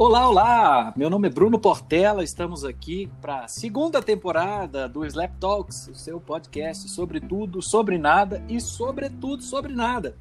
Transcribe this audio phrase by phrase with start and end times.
[0.00, 0.94] Olá, olá!
[0.96, 5.94] Meu nome é Bruno Portela, estamos aqui para a segunda temporada do Slap Talks, o
[5.96, 10.16] seu podcast sobre tudo, sobre nada e sobretudo sobre nada.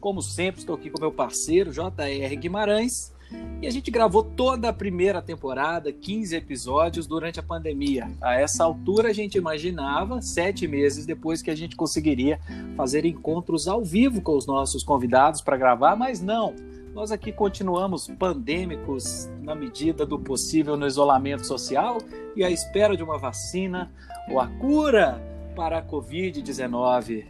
[0.00, 3.14] Como sempre, estou aqui com meu parceiro JR Guimarães
[3.60, 8.10] e a gente gravou toda a primeira temporada, 15 episódios, durante a pandemia.
[8.20, 12.40] A essa altura, a gente imaginava, sete meses depois, que a gente conseguiria
[12.76, 18.06] fazer encontros ao vivo com os nossos convidados para gravar, mas não nós aqui continuamos
[18.06, 21.98] pandêmicos na medida do possível no isolamento social
[22.36, 23.90] e à espera de uma vacina
[24.28, 25.20] ou a cura
[25.56, 27.24] para a Covid-19.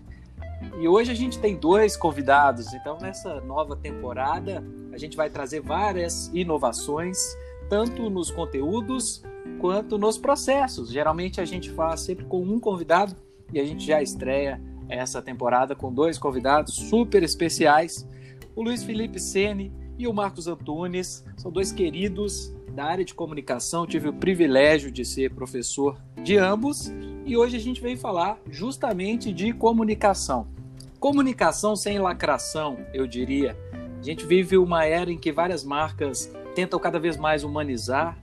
[0.80, 5.60] E hoje a gente tem dois convidados, então nessa nova temporada a gente vai trazer
[5.60, 7.18] várias inovações,
[7.68, 9.22] tanto nos conteúdos
[9.60, 10.90] quanto nos processos.
[10.90, 13.14] Geralmente a gente faz sempre com um convidado
[13.52, 18.06] e a gente já estreia essa temporada com dois convidados super especiais
[18.54, 23.86] o Luiz Felipe Sene e o Marcos Antunes são dois queridos da área de comunicação.
[23.86, 26.92] Tive o privilégio de ser professor de ambos
[27.24, 30.46] e hoje a gente vem falar justamente de comunicação.
[30.98, 33.56] Comunicação sem lacração, eu diria.
[33.98, 38.18] A gente vive uma era em que várias marcas tentam cada vez mais humanizar,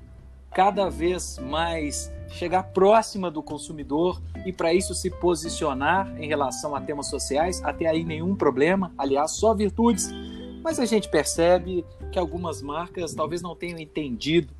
[0.51, 6.81] cada vez mais chegar próxima do consumidor e para isso se posicionar em relação a
[6.81, 10.09] temas sociais, até aí nenhum problema, aliás, só virtudes.
[10.63, 14.53] Mas a gente percebe que algumas marcas talvez não tenham entendido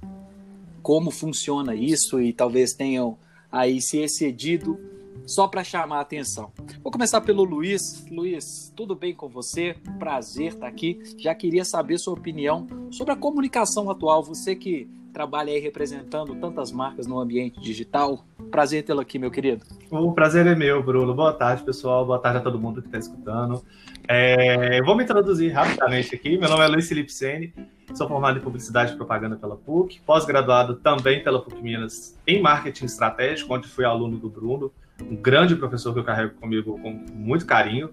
[0.81, 3.17] como funciona isso e talvez tenham
[3.51, 4.79] aí se excedido
[5.25, 6.51] só para chamar a atenção.
[6.81, 8.05] Vou começar pelo Luiz.
[8.09, 9.75] Luiz, tudo bem com você?
[9.99, 10.99] Prazer estar aqui.
[11.17, 14.23] Já queria saber sua opinião sobre a comunicação atual.
[14.23, 18.25] Você que trabalha aí representando tantas marcas no ambiente digital.
[18.51, 19.65] Prazer tê-lo aqui, meu querido.
[19.89, 21.13] O prazer é meu, Bruno.
[21.13, 22.05] Boa tarde, pessoal.
[22.05, 23.63] Boa tarde a todo mundo que está escutando.
[24.07, 26.37] É, vou me introduzir rapidamente aqui.
[26.37, 27.53] Meu nome é Luiz Felipe Sene.
[27.93, 32.85] Sou formado em Publicidade e Propaganda pela PUC, pós-graduado também pela PUC Minas em Marketing
[32.85, 34.71] Estratégico, onde fui aluno do Bruno,
[35.01, 37.89] um grande professor que eu carrego comigo com muito carinho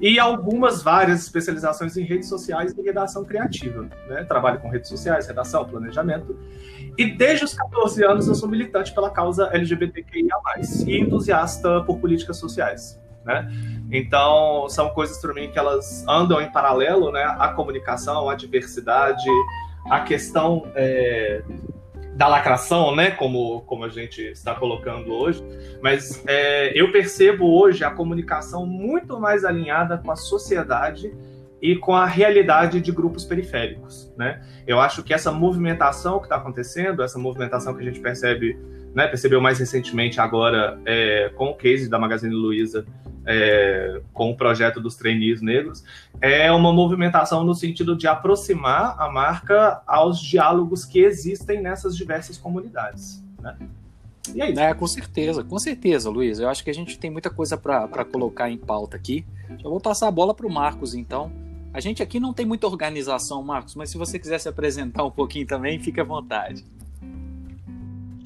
[0.00, 3.88] e algumas várias especializações em redes sociais e redação criativa.
[4.08, 4.24] Né?
[4.24, 6.38] Trabalho com redes sociais, redação, planejamento.
[6.96, 10.36] E desde os 14 anos eu sou militante pela causa LGBTQIA+,
[10.86, 13.00] e entusiasta por políticas sociais.
[13.24, 13.50] Né?
[13.90, 17.24] Então, são coisas para mim que elas andam em paralelo, né?
[17.38, 19.28] A comunicação, a diversidade,
[19.90, 21.42] a questão é,
[22.14, 23.10] da lacração, né?
[23.10, 25.42] Como, como a gente está colocando hoje.
[25.82, 31.12] Mas é, eu percebo hoje a comunicação muito mais alinhada com a sociedade
[31.60, 34.40] e com a realidade de grupos periféricos, né?
[34.66, 38.56] Eu acho que essa movimentação que está acontecendo, essa movimentação que a gente percebe,
[38.94, 42.84] né, percebeu mais recentemente agora é, com o case da Magazine Luiza
[43.28, 45.84] é, com o projeto dos trainees negros,
[46.18, 52.38] é uma movimentação no sentido de aproximar a marca aos diálogos que existem nessas diversas
[52.38, 53.22] comunidades.
[53.40, 53.54] Né?
[54.34, 54.54] E aí?
[54.56, 56.38] É, com certeza, com certeza, Luiz.
[56.38, 59.26] Eu acho que a gente tem muita coisa para colocar em pauta aqui.
[59.58, 61.30] Já vou passar a bola para o Marcos, então.
[61.72, 65.10] A gente aqui não tem muita organização, Marcos, mas se você quiser se apresentar um
[65.10, 66.64] pouquinho também, fique à vontade.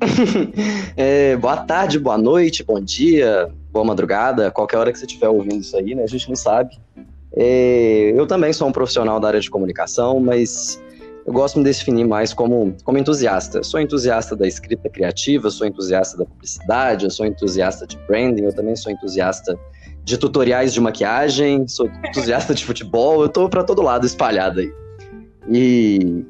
[0.97, 5.61] é, boa tarde, boa noite, bom dia, boa madrugada, qualquer hora que você estiver ouvindo
[5.61, 6.03] isso aí, né?
[6.03, 6.77] A gente não sabe.
[7.35, 10.83] É, eu também sou um profissional da área de comunicação, mas
[11.25, 13.63] eu gosto de me definir mais como, como entusiasta.
[13.63, 18.75] Sou entusiasta da escrita criativa, sou entusiasta da publicidade, sou entusiasta de branding, eu também
[18.75, 19.57] sou entusiasta
[20.05, 24.73] de tutoriais de maquiagem, sou entusiasta de futebol, eu tô para todo lado espalhado aí.
[25.49, 26.25] E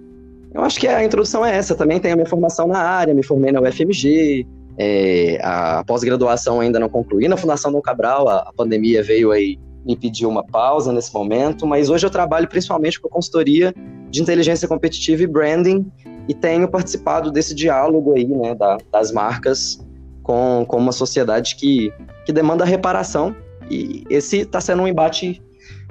[0.54, 1.74] eu acho que a introdução é essa.
[1.74, 4.46] Também tenho a minha formação na área, me formei na UFMG,
[4.78, 9.58] é, a pós-graduação ainda não concluí na Fundação Dom Cabral, a, a, pandemia veio aí
[9.84, 13.74] me pedir uma pausa nesse momento, mas hoje eu trabalho principalmente com consultoria
[14.10, 15.90] de inteligência competitiva e branding
[16.28, 19.84] e tenho participado desse diálogo aí, né, da, das marcas
[20.22, 21.92] com, com uma sociedade que,
[22.24, 23.34] que demanda reparação
[23.70, 25.42] e esse está sendo um embate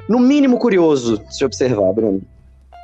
[0.08, 2.22] no mínimo curioso se observar, Bruno.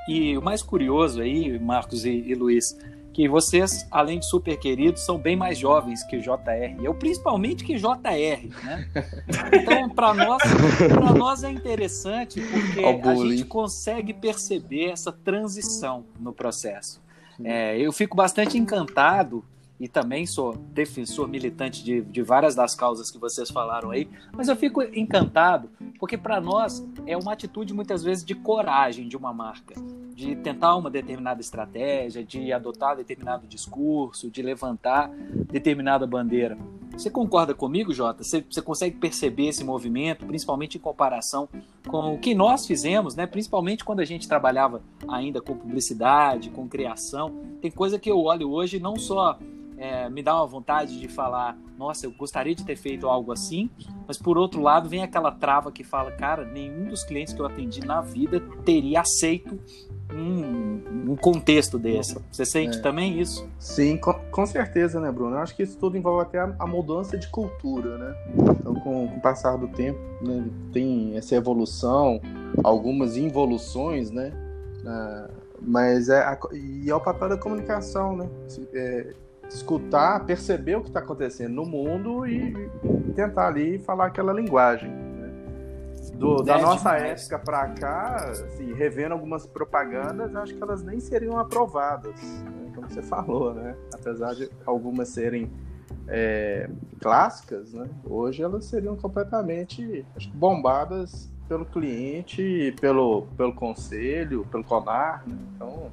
[0.07, 2.77] E o mais curioso aí, Marcos e, e Luiz,
[3.17, 6.83] que vocês, além de super queridos, são bem mais jovens que JR.
[6.83, 8.87] Eu principalmente que JR, né?
[9.51, 10.43] Então, para nós,
[11.17, 17.01] nós é interessante porque a gente consegue perceber essa transição no processo.
[17.43, 19.43] É, eu fico bastante encantado
[19.79, 24.47] e também sou defensor militante de, de várias das causas que vocês falaram aí, mas
[24.47, 25.69] eu fico encantado
[25.99, 29.75] porque para nós é uma atitude muitas vezes de coragem de uma marca,
[30.15, 35.09] de tentar uma determinada estratégia, de adotar determinado discurso, de levantar
[35.51, 36.57] determinada bandeira.
[36.97, 38.23] Você concorda comigo, Jota?
[38.23, 41.47] Você, você, consegue perceber esse movimento, principalmente em comparação
[41.87, 43.27] com o que nós fizemos, né?
[43.27, 47.39] Principalmente quando a gente trabalhava ainda com publicidade, com criação.
[47.61, 49.37] Tem coisa que eu olho hoje não só
[49.77, 53.69] é, me dá uma vontade de falar, nossa, eu gostaria de ter feito algo assim,
[54.07, 57.45] mas por outro lado vem aquela trava que fala, cara, nenhum dos clientes que eu
[57.45, 59.59] atendi na vida teria aceito
[60.11, 62.17] um, um contexto desse.
[62.31, 62.81] Você sente é.
[62.81, 63.47] também isso?
[63.59, 65.35] Sim, com, com, certeza, né, Bruno?
[65.35, 68.15] Eu acho que isso tudo envolve até a, a mudança de cultura, né?
[68.59, 72.21] Então, com, com o passar do tempo, né, tem essa evolução,
[72.63, 74.31] algumas involuções, né?
[74.85, 75.29] Ah,
[75.61, 78.29] mas é a, e é o papel da comunicação, né?
[78.73, 79.13] É,
[79.49, 82.53] escutar, perceber o que está acontecendo no mundo e
[83.15, 84.89] tentar ali falar aquela linguagem.
[84.89, 85.31] Né?
[86.15, 91.37] Do, da nossa época para cá, assim, revendo algumas propagandas, acho que elas nem seriam
[91.37, 92.71] aprovadas, né?
[92.75, 93.75] como você falou, né?
[93.93, 95.51] Apesar de algumas serem
[96.07, 96.69] é,
[96.99, 97.87] clássicas, né?
[98.05, 105.37] Hoje elas seriam completamente acho, bombadas pelo cliente, pelo, pelo conselho, pelo CONAR, né?
[105.55, 105.91] Então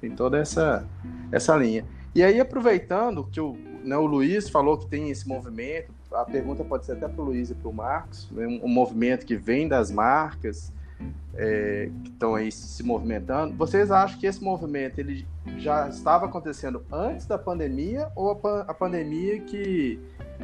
[0.00, 0.86] tem toda essa,
[1.30, 1.84] essa linha.
[2.14, 6.62] E aí, aproveitando que o, né, o Luiz falou que tem esse movimento, a pergunta
[6.62, 9.34] pode ser até para o Luiz e para o Marcos, né, um, um, movimento que
[9.34, 10.70] vem das marcas
[11.34, 13.56] é, que estão aí se movimentando.
[13.56, 15.26] Vocês acham que esse movimento ele
[15.56, 19.98] já estava acontecendo antes da pandemia ou a, a pandemia que,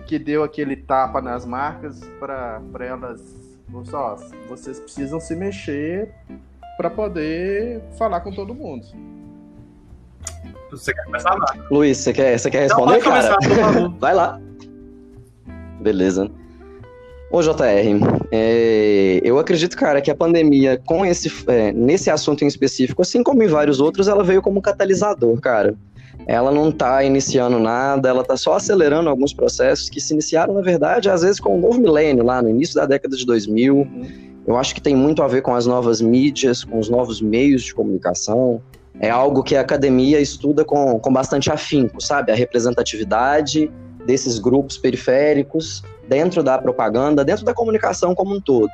[0.07, 3.23] que deu aquele tapa nas marcas para elas,
[3.85, 4.17] só,
[4.49, 6.15] vocês precisam se mexer
[6.79, 8.87] para poder falar com todo mundo?
[10.71, 11.55] Você quer começar lá?
[11.71, 13.37] Luiz, você quer, você quer responder, Não, cara?
[13.37, 14.41] Começar, Vai lá.
[15.81, 16.31] Beleza.
[17.31, 17.53] Ô, JR,
[18.33, 23.23] é, eu acredito, cara, que a pandemia, com esse, é, nesse assunto em específico, assim
[23.23, 25.75] como em vários outros, ela veio como catalisador, cara.
[26.27, 30.63] Ela não tá iniciando nada, ela tá só acelerando alguns processos que se iniciaram, na
[30.63, 33.75] verdade, às vezes com o novo milênio, lá no início da década de 2000.
[33.75, 34.07] Uhum.
[34.47, 37.63] Eu acho que tem muito a ver com as novas mídias, com os novos meios
[37.63, 38.63] de comunicação,
[39.01, 42.33] é algo que a academia estuda com, com bastante afinco, sabe?
[42.33, 43.71] A representatividade
[44.05, 48.71] desses grupos periféricos dentro da propaganda, dentro da comunicação como um todo.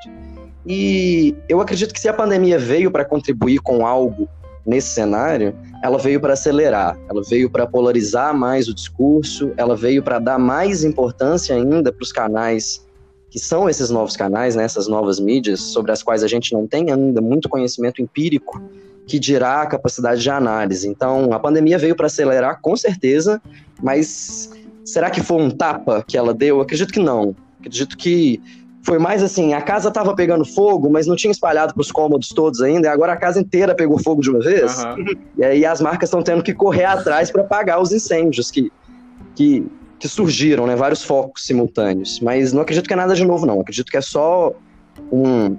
[0.67, 4.29] E eu acredito que se a pandemia veio para contribuir com algo
[4.65, 10.03] nesse cenário, ela veio para acelerar, ela veio para polarizar mais o discurso, ela veio
[10.03, 12.83] para dar mais importância ainda para os canais
[13.29, 16.69] que são esses novos canais, né, essas novas mídias, sobre as quais a gente não
[16.69, 18.63] tem ainda muito conhecimento empírico
[19.07, 20.89] que dirá a capacidade de análise.
[20.89, 23.41] Então, a pandemia veio para acelerar, com certeza,
[23.83, 24.51] mas
[24.85, 26.61] será que foi um tapa que ela deu?
[26.61, 27.35] acredito que não.
[27.61, 28.41] acredito que
[28.85, 32.29] foi mais assim, a casa estava pegando fogo, mas não tinha espalhado para os cômodos
[32.29, 34.85] todos ainda, e agora a casa inteira pegou fogo de uma vez.
[34.85, 35.17] Uhum.
[35.39, 38.71] E aí as marcas estão tendo que correr atrás para apagar os incêndios que,
[39.35, 39.67] que,
[39.99, 40.77] que surgiram, né?
[40.77, 42.21] Vários focos simultâneos.
[42.21, 43.61] Mas não acredito que é nada de novo, não.
[43.61, 44.53] Acredito que é só
[45.11, 45.57] um,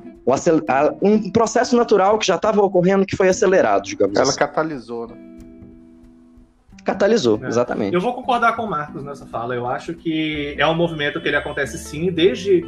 [1.02, 4.40] um processo natural que já estava ocorrendo que foi acelerado, digamos Ela assim.
[4.40, 5.16] catalisou, né?
[6.84, 7.48] Catalisou, é.
[7.48, 7.94] exatamente.
[7.96, 9.56] Eu vou concordar com o Marcos nessa fala.
[9.56, 12.64] Eu acho que é um movimento que ele acontece sim desde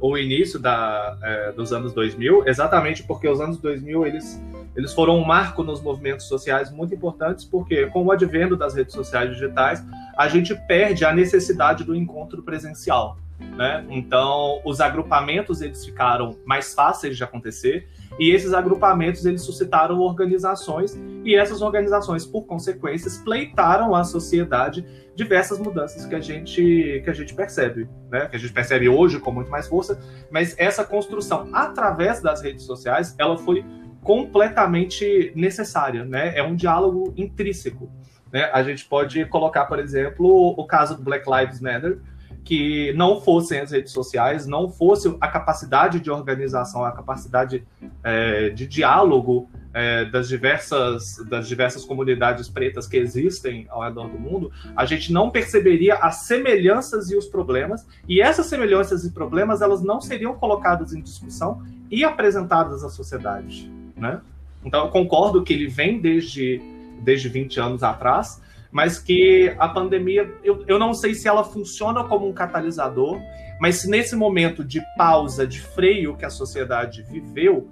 [0.00, 4.40] o início da, é, dos anos 2000, exatamente porque os anos 2000 eles,
[4.76, 8.94] eles foram um marco nos movimentos sociais muito importantes, porque com o advento das redes
[8.94, 9.84] sociais digitais,
[10.16, 13.16] a gente perde a necessidade do encontro presencial.
[13.38, 13.86] Né?
[13.90, 17.88] Então, os agrupamentos eles ficaram mais fáceis de acontecer
[18.18, 25.58] e esses agrupamentos eles suscitaram organizações e essas organizações, por consequência, pleitaram à sociedade diversas
[25.58, 28.26] mudanças que a gente que a gente percebe, né?
[28.26, 29.98] Que a gente percebe hoje com muito mais força,
[30.30, 33.64] mas essa construção através das redes sociais, ela foi
[34.02, 36.36] completamente necessária, né?
[36.38, 37.90] É um diálogo intrínseco,
[38.32, 38.50] né?
[38.52, 41.98] A gente pode colocar, por exemplo, o caso do Black Lives Matter,
[42.46, 47.66] que não fossem as redes sociais, não fosse a capacidade de organização, a capacidade
[48.04, 54.16] é, de diálogo é, das, diversas, das diversas comunidades pretas que existem ao redor do
[54.16, 59.60] mundo, a gente não perceberia as semelhanças e os problemas, e essas semelhanças e problemas
[59.60, 63.68] elas não seriam colocadas em discussão e apresentadas à sociedade.
[63.96, 64.20] Né?
[64.64, 66.62] Então eu concordo que ele vem desde,
[67.02, 68.40] desde 20 anos atrás,
[68.76, 73.18] mas que a pandemia, eu, eu não sei se ela funciona como um catalisador,
[73.58, 77.70] mas se nesse momento de pausa, de freio que a sociedade viveu,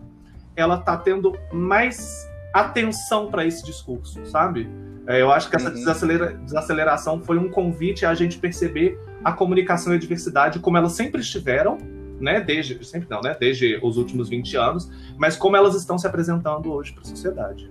[0.56, 4.66] ela está tendo mais atenção para esse discurso, sabe?
[5.06, 5.74] É, eu acho que essa uhum.
[5.74, 10.92] desacelera, desaceleração foi um convite a gente perceber a comunicação e a diversidade como elas
[10.92, 11.76] sempre estiveram,
[12.18, 12.40] né?
[12.40, 13.36] Desde sempre não, né?
[13.38, 17.68] Desde os últimos 20 anos, mas como elas estão se apresentando hoje para a sociedade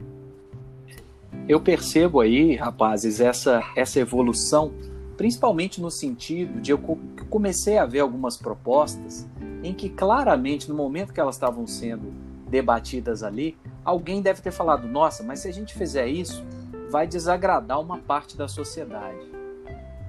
[1.47, 4.73] eu percebo aí, rapazes, essa, essa evolução
[5.17, 6.79] principalmente no sentido de eu
[7.29, 9.27] comecei a ver algumas propostas
[9.63, 12.13] em que claramente no momento que elas estavam sendo
[12.49, 16.43] debatidas ali, alguém deve ter falado: nossa, mas se a gente fizer isso,
[16.89, 19.31] vai desagradar uma parte da sociedade.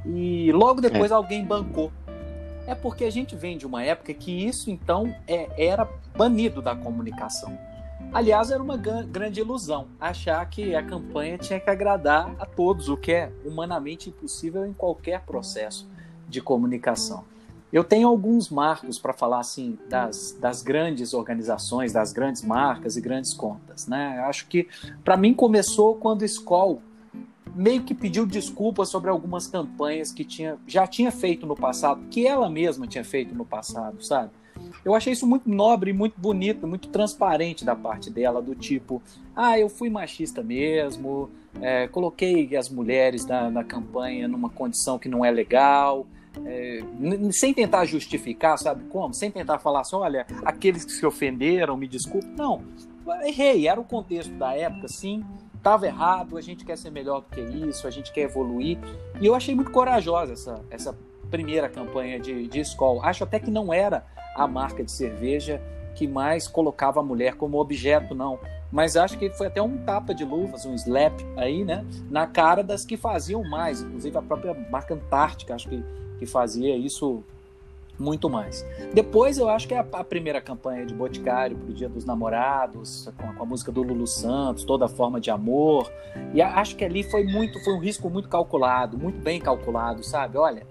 [0.04, 1.14] E logo depois é.
[1.14, 1.92] alguém bancou.
[2.66, 6.74] É porque a gente vem de uma época que isso então é, era banido da
[6.74, 7.58] comunicação.
[8.14, 12.96] Aliás, era uma grande ilusão achar que a campanha tinha que agradar a todos, o
[12.96, 15.84] que é humanamente impossível em qualquer processo
[16.28, 17.24] de comunicação.
[17.72, 23.00] Eu tenho alguns marcos para falar assim das, das grandes organizações, das grandes marcas e
[23.00, 23.88] grandes contas.
[23.88, 24.20] Né?
[24.20, 24.68] Acho que
[25.02, 26.80] para mim começou quando a Skoll
[27.52, 32.24] meio que pediu desculpas sobre algumas campanhas que tinha, já tinha feito no passado, que
[32.24, 34.30] ela mesma tinha feito no passado, sabe?
[34.84, 39.02] Eu achei isso muito nobre, muito bonito, muito transparente da parte dela, do tipo,
[39.34, 45.08] ah, eu fui machista mesmo, é, coloquei as mulheres na, na campanha numa condição que
[45.08, 46.06] não é legal,
[46.44, 46.80] é,
[47.32, 49.14] sem tentar justificar, sabe como?
[49.14, 52.26] Sem tentar falar assim, olha, aqueles que se ofenderam, me desculpe.
[52.36, 52.62] Não,
[53.22, 55.24] errei, era o contexto da época, sim,
[55.56, 58.78] estava errado, a gente quer ser melhor do que isso, a gente quer evoluir.
[59.20, 60.98] E eu achei muito corajosa essa, essa
[61.30, 63.02] primeira campanha de, de escola.
[63.04, 64.04] Acho até que não era
[64.34, 65.60] a marca de cerveja
[65.94, 68.38] que mais colocava a mulher como objeto, não.
[68.72, 71.86] Mas acho que foi até um tapa de luvas, um slap aí, né?
[72.10, 75.84] Na cara das que faziam mais, inclusive a própria marca Antártica, acho que
[76.18, 77.22] que fazia isso
[77.96, 78.66] muito mais.
[78.92, 82.04] Depois eu acho que é a, a primeira campanha de Boticário para o Dia dos
[82.04, 85.90] Namorados, com a, com a, música do Lulu Santos, toda forma de amor.
[86.32, 90.02] E a, acho que ali foi muito, foi um risco muito calculado, muito bem calculado,
[90.02, 90.36] sabe?
[90.36, 90.66] Olha,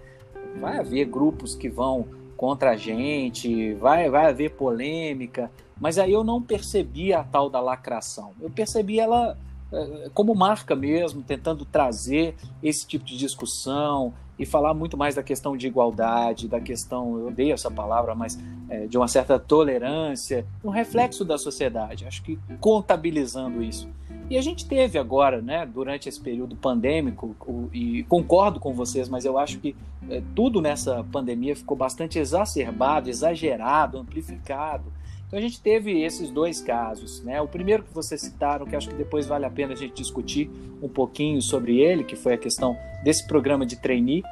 [0.60, 2.08] vai haver grupos que vão
[2.44, 7.62] contra a gente, vai, vai haver polêmica, mas aí eu não percebi a tal da
[7.62, 8.34] lacração.
[8.42, 9.38] Eu percebi ela
[9.72, 15.24] eh, como marca mesmo, tentando trazer esse tipo de discussão, e falar muito mais da
[15.24, 20.46] questão de igualdade, da questão, eu odeio essa palavra, mas é, de uma certa tolerância,
[20.64, 22.06] um reflexo da sociedade.
[22.06, 23.88] Acho que contabilizando isso.
[24.30, 29.10] E a gente teve agora, né, durante esse período pandêmico, o, e concordo com vocês,
[29.10, 29.76] mas eu acho que
[30.10, 34.92] é, tudo nessa pandemia ficou bastante exacerbado, exagerado, amplificado.
[35.34, 37.42] Então a gente teve esses dois casos, né?
[37.42, 40.48] O primeiro que vocês citaram, que acho que depois vale a pena a gente discutir
[40.80, 44.24] um pouquinho sobre ele, que foi a questão desse programa de trainee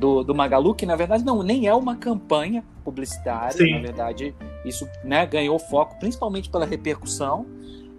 [0.00, 3.74] do, do Magalu, que na verdade não nem é uma campanha publicitária, Sim.
[3.74, 7.46] na verdade isso né, ganhou foco principalmente pela repercussão,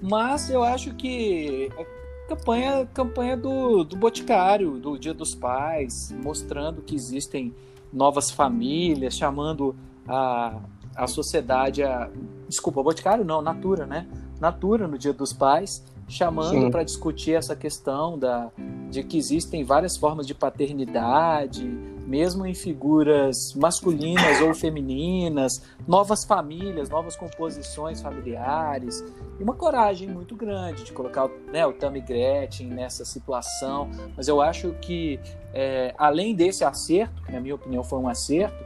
[0.01, 6.81] mas eu acho que a campanha, campanha do, do Boticário, do Dia dos Pais, mostrando
[6.81, 7.53] que existem
[7.91, 9.75] novas famílias, chamando
[10.07, 10.59] a
[10.99, 12.09] a sociedade, a,
[12.47, 14.05] desculpa, Boticário não, Natura, né?
[14.39, 18.51] Natura no Dia dos Pais, chamando para discutir essa questão da,
[18.89, 21.65] de que existem várias formas de paternidade,
[22.09, 29.05] mesmo em figuras masculinas ou femininas, novas famílias, novas composições familiares,
[29.39, 33.91] e uma coragem muito grande de colocar né, o Tammy Gretchen nessa situação.
[34.17, 35.19] Mas eu acho que,
[35.53, 38.57] é, além desse acerto, que na minha opinião foi um acerto,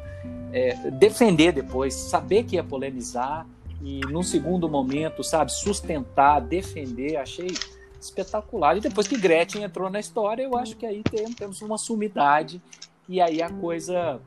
[0.53, 3.45] é, defender depois, saber que ia polemizar
[3.81, 7.47] e num segundo momento, sabe, sustentar, defender, achei
[7.99, 8.77] espetacular.
[8.77, 11.03] E depois que Gretchen entrou na história, eu acho que aí
[11.35, 12.61] temos uma sumidade
[13.07, 14.19] e aí a coisa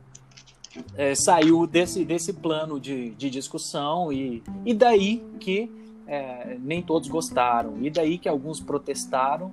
[0.97, 5.71] é, saiu desse, desse plano de, de discussão e, e daí que
[6.07, 9.53] é, nem todos gostaram, e daí que alguns protestaram.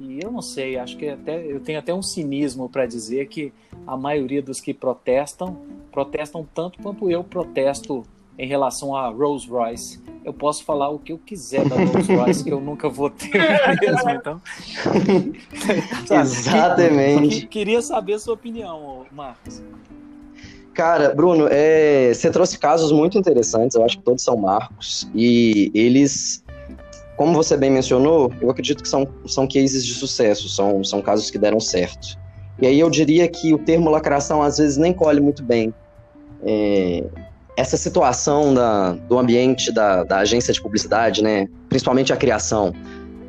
[0.00, 3.52] E eu não sei, acho que até eu tenho até um cinismo para dizer que
[3.86, 5.58] a maioria dos que protestam
[5.90, 8.02] protestam tanto quanto eu protesto
[8.42, 10.00] em relação a Rolls Royce.
[10.24, 13.30] Eu posso falar o que eu quiser da Rolls Royce, que eu nunca vou ter
[13.80, 14.42] mesmo, então.
[16.10, 17.46] Exatamente.
[17.46, 19.62] queria saber a sua opinião, Marcos.
[20.74, 25.70] Cara, Bruno, é, você trouxe casos muito interessantes, eu acho que todos são marcos, e
[25.72, 26.42] eles
[27.16, 31.30] como você bem mencionou, eu acredito que são, são cases de sucesso, são, são casos
[31.30, 32.18] que deram certo.
[32.60, 35.72] E aí eu diria que o termo lacração às vezes nem colhe muito bem.
[36.42, 37.04] É,
[37.56, 42.72] essa situação da, do ambiente da, da agência de publicidade, né, principalmente a criação,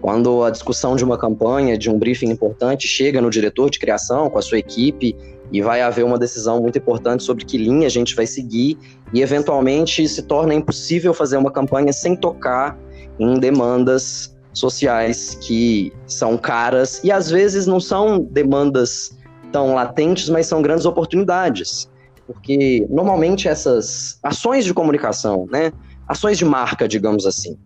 [0.01, 4.29] quando a discussão de uma campanha, de um briefing importante, chega no diretor de criação
[4.29, 5.15] com a sua equipe
[5.51, 8.77] e vai haver uma decisão muito importante sobre que linha a gente vai seguir
[9.13, 12.77] e eventualmente se torna impossível fazer uma campanha sem tocar
[13.17, 19.17] em demandas sociais que são caras e às vezes não são demandas
[19.53, 21.89] tão latentes, mas são grandes oportunidades.
[22.25, 25.71] Porque normalmente essas ações de comunicação, né,
[26.07, 27.57] ações de marca, digamos assim,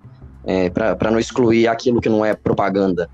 [0.45, 3.09] é, para não excluir aquilo que não é propaganda,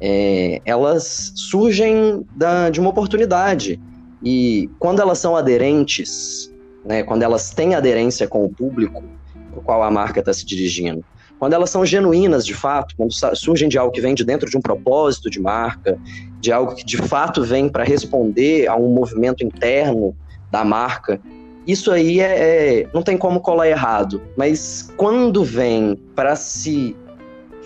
[0.00, 3.78] é, elas surgem da, de uma oportunidade.
[4.22, 6.52] E quando elas são aderentes,
[6.84, 9.02] né, quando elas têm aderência com o público
[9.50, 11.04] para o qual a marca está se dirigindo,
[11.38, 14.56] quando elas são genuínas de fato, quando surgem de algo que vem de dentro de
[14.58, 15.98] um propósito de marca,
[16.38, 20.14] de algo que de fato vem para responder a um movimento interno
[20.50, 21.20] da marca,
[21.66, 24.20] isso aí é, é, não tem como colar errado.
[24.36, 26.96] Mas quando vem para se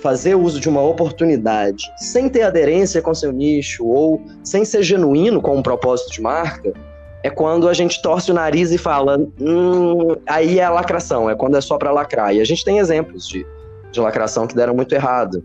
[0.03, 5.41] fazer uso de uma oportunidade sem ter aderência com seu nicho ou sem ser genuíno
[5.41, 6.75] com um propósito de marca,
[7.23, 11.57] é quando a gente torce o nariz e fala, hum, aí é lacração, é quando
[11.57, 12.35] é só para lacrar.
[12.35, 13.47] E a gente tem exemplos de,
[13.91, 15.43] de lacração que deram muito errado.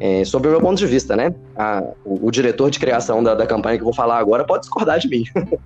[0.00, 1.32] É, sobre o meu ponto de vista, né?
[1.54, 4.62] A, o, o, diretor de criação da, da campanha que eu vou falar agora pode
[4.62, 5.24] discordar de mim.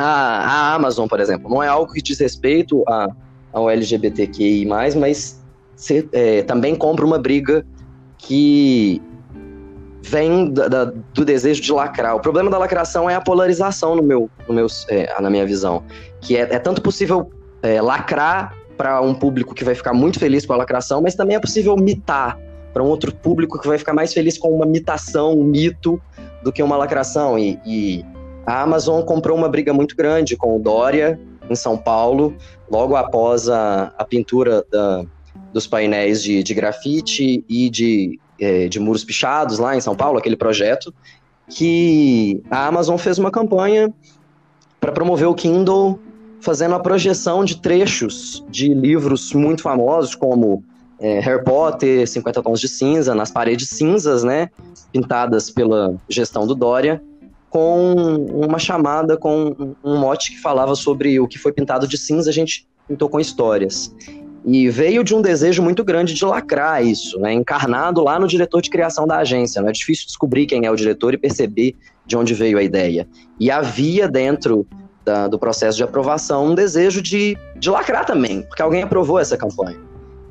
[0.00, 3.08] a, a, Amazon, por exemplo, não é algo que diz respeito a,
[3.52, 5.40] ao LGBTQI, mas
[5.76, 7.64] se, é, também compra uma briga
[8.18, 9.02] que
[10.02, 12.16] vem da, da, do desejo de lacrar.
[12.16, 15.82] O problema da lacração é a polarização no meu, no meu, é, na minha visão.
[16.20, 17.30] Que é, é tanto possível
[17.62, 21.36] é, lacrar para um público que vai ficar muito feliz com a lacração, mas também
[21.36, 22.38] é possível mitar
[22.72, 26.00] para um outro público que vai ficar mais feliz com uma mitação, um mito,
[26.42, 27.38] do que uma lacração.
[27.38, 28.04] E, e
[28.46, 31.18] a Amazon comprou uma briga muito grande com o Dória,
[31.48, 32.34] em São Paulo,
[32.70, 35.04] logo após a, a pintura da,
[35.52, 40.18] dos painéis de, de grafite e de, é, de muros pichados lá em São Paulo,
[40.18, 40.94] aquele projeto,
[41.48, 43.92] que a Amazon fez uma campanha
[44.80, 45.98] para promover o Kindle,
[46.40, 50.62] fazendo a projeção de trechos de livros muito famosos, como
[51.00, 54.48] é, Harry Potter, 50 Tons de Cinza, nas paredes cinzas, né,
[54.92, 57.02] pintadas pela gestão do Dória,
[57.50, 57.94] com
[58.32, 62.32] uma chamada, com um mote que falava sobre o que foi pintado de cinza, a
[62.32, 63.94] gente pintou com histórias.
[64.44, 67.32] E veio de um desejo muito grande de lacrar isso, né?
[67.32, 69.60] encarnado lá no diretor de criação da agência.
[69.60, 71.76] Não é difícil descobrir quem é o diretor e perceber
[72.06, 73.06] de onde veio a ideia.
[73.38, 74.66] E havia dentro
[75.04, 79.36] da, do processo de aprovação um desejo de, de lacrar também, porque alguém aprovou essa
[79.36, 79.78] campanha.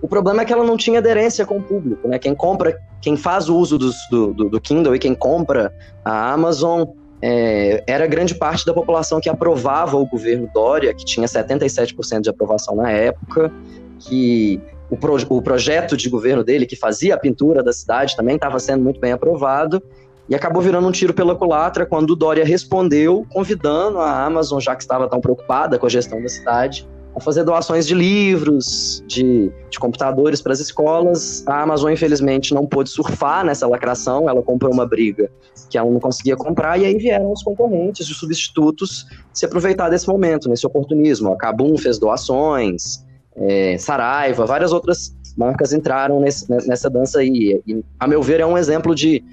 [0.01, 2.17] O problema é que ela não tinha aderência com o público, né?
[2.17, 3.91] Quem compra, quem faz o uso do,
[4.33, 5.73] do, do Kindle e quem compra
[6.03, 6.85] a Amazon
[7.21, 12.29] é, era grande parte da população que aprovava o governo Dória, que tinha 77% de
[12.29, 13.51] aprovação na época,
[13.99, 18.35] que o, pro, o projeto de governo dele, que fazia a pintura da cidade, também
[18.35, 19.81] estava sendo muito bem aprovado,
[20.29, 24.75] e acabou virando um tiro pela culatra quando o Dória respondeu, convidando a Amazon, já
[24.75, 26.87] que estava tão preocupada com a gestão da cidade,
[27.19, 31.43] a fazer doações de livros, de, de computadores para as escolas.
[31.45, 35.29] A Amazon, infelizmente, não pôde surfar nessa lacração, ela comprou uma briga
[35.69, 40.07] que ela não conseguia comprar, e aí vieram os concorrentes, os substitutos, se aproveitar desse
[40.07, 41.31] momento, nesse oportunismo.
[41.31, 43.05] A Kabum fez doações,
[43.35, 47.61] é, Saraiva, várias outras marcas entraram nesse, nessa dança aí.
[47.67, 49.23] E, a meu ver, é um exemplo de,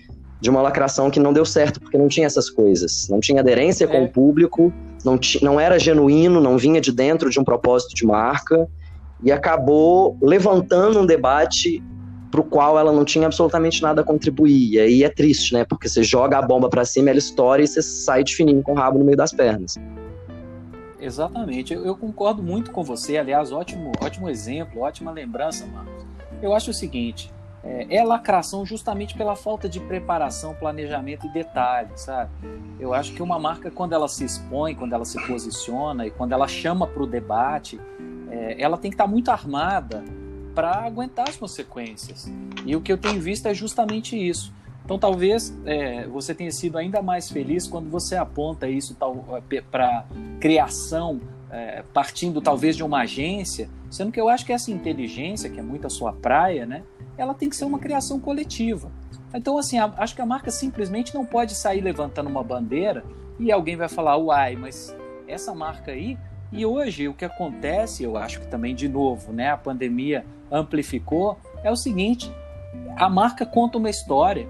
[0.47, 3.09] de uma lacração que não deu certo, porque não tinha essas coisas.
[3.11, 3.89] Não tinha aderência é.
[3.89, 4.73] com o público,
[5.05, 8.69] não, não era genuíno, não vinha de dentro de um propósito de marca,
[9.25, 11.83] e acabou levantando um debate
[12.31, 14.75] para o qual ela não tinha absolutamente nada a contribuir.
[14.75, 15.65] E aí é triste, né?
[15.65, 18.71] Porque você joga a bomba para cima, ela estoura e você sai de fininho com
[18.71, 19.75] o rabo no meio das pernas.
[21.01, 23.19] Exatamente, eu, eu, concordo muito com você.
[23.19, 26.07] Aliás, ótimo, ótimo exemplo, ótima lembrança, Marcos.
[26.41, 27.33] Eu acho o seguinte:
[27.65, 32.31] é, é lacração justamente pela falta de preparação, planejamento e detalhe, sabe?
[32.79, 36.33] Eu acho que uma marca, quando ela se expõe, quando ela se posiciona e quando
[36.33, 37.81] ela chama para o debate,
[38.31, 40.05] é, ela tem que estar tá muito armada
[40.55, 42.31] para aguentar as consequências.
[42.65, 44.55] E o que eu tenho visto é justamente isso.
[44.85, 48.97] Então, talvez é, você tenha sido ainda mais feliz quando você aponta isso
[49.51, 50.07] é, para
[50.39, 55.59] criação, é, partindo talvez de uma agência, sendo que eu acho que essa inteligência, que
[55.59, 56.85] é muito a sua praia, né,
[57.17, 58.91] ela tem que ser uma criação coletiva.
[59.35, 63.05] Então, assim, a, acho que a marca simplesmente não pode sair levantando uma bandeira
[63.39, 64.95] e alguém vai falar, uai, mas
[65.27, 66.19] essa marca aí.
[66.53, 71.39] E hoje o que acontece, eu acho que também de novo, né, a pandemia amplificou,
[71.63, 72.33] é o seguinte:
[72.97, 74.49] a marca conta uma história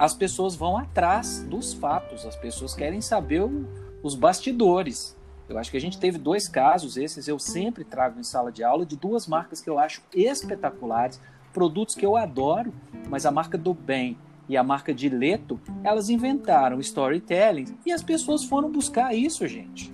[0.00, 3.68] as pessoas vão atrás dos fatos, as pessoas querem saber o,
[4.02, 5.14] os bastidores.
[5.46, 8.64] Eu acho que a gente teve dois casos, esses eu sempre trago em sala de
[8.64, 11.20] aula, de duas marcas que eu acho espetaculares,
[11.52, 12.72] produtos que eu adoro,
[13.08, 14.16] mas a marca do bem
[14.48, 19.92] e a marca de Leto, elas inventaram storytelling e as pessoas foram buscar isso, gente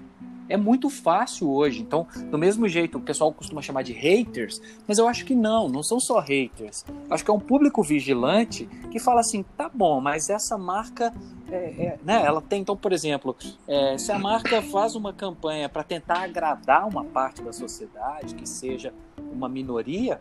[0.48, 1.80] é muito fácil hoje.
[1.80, 5.68] Então, do mesmo jeito, o pessoal costuma chamar de haters, mas eu acho que não,
[5.68, 6.84] não são só haters.
[7.10, 11.12] Acho que é um público vigilante que fala assim: tá bom, mas essa marca,
[11.50, 12.60] é, é, né, ela tem.
[12.60, 17.42] Então, por exemplo, é, se a marca faz uma campanha para tentar agradar uma parte
[17.42, 18.92] da sociedade, que seja
[19.32, 20.20] uma minoria,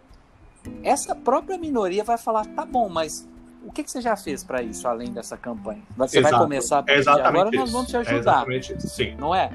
[0.84, 3.28] essa própria minoria vai falar: tá bom, mas
[3.66, 5.82] o que, que você já fez para isso, além dessa campanha?
[5.98, 6.34] Você Exato.
[6.34, 8.46] vai começar a pedir, agora nós vamos te ajudar.
[8.50, 9.16] É Sim.
[9.18, 9.50] Não é?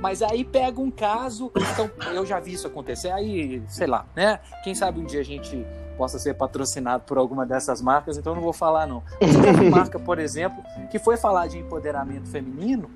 [0.00, 4.38] Mas aí pega um caso, então eu já vi isso acontecer, aí, sei lá, né?
[4.62, 5.64] Quem sabe um dia a gente
[5.96, 9.02] possa ser patrocinado por alguma dessas marcas, então eu não vou falar não.
[9.18, 12.90] Mas uma marca, por exemplo, que foi falar de empoderamento feminino,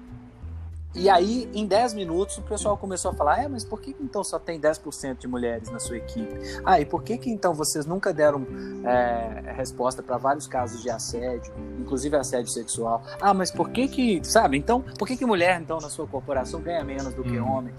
[0.94, 4.24] e aí, em 10 minutos, o pessoal começou a falar: é, mas por que então
[4.24, 6.34] só tem 10% de mulheres na sua equipe?
[6.64, 8.46] Ah, e por que, que então vocês nunca deram
[8.84, 13.02] é, resposta para vários casos de assédio, inclusive assédio sexual?
[13.20, 14.56] Ah, mas por que que, sabe?
[14.56, 17.50] Então, por que que mulher, então, na sua corporação ganha menos do que hum.
[17.50, 17.74] homem?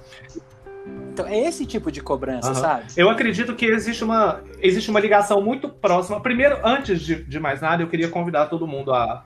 [1.12, 2.56] Então, é esse tipo de cobrança, uhum.
[2.56, 2.86] sabe?
[2.96, 6.22] Eu acredito que existe uma, existe uma ligação muito próxima.
[6.22, 9.26] Primeiro, antes de, de mais nada, eu queria convidar todo mundo a,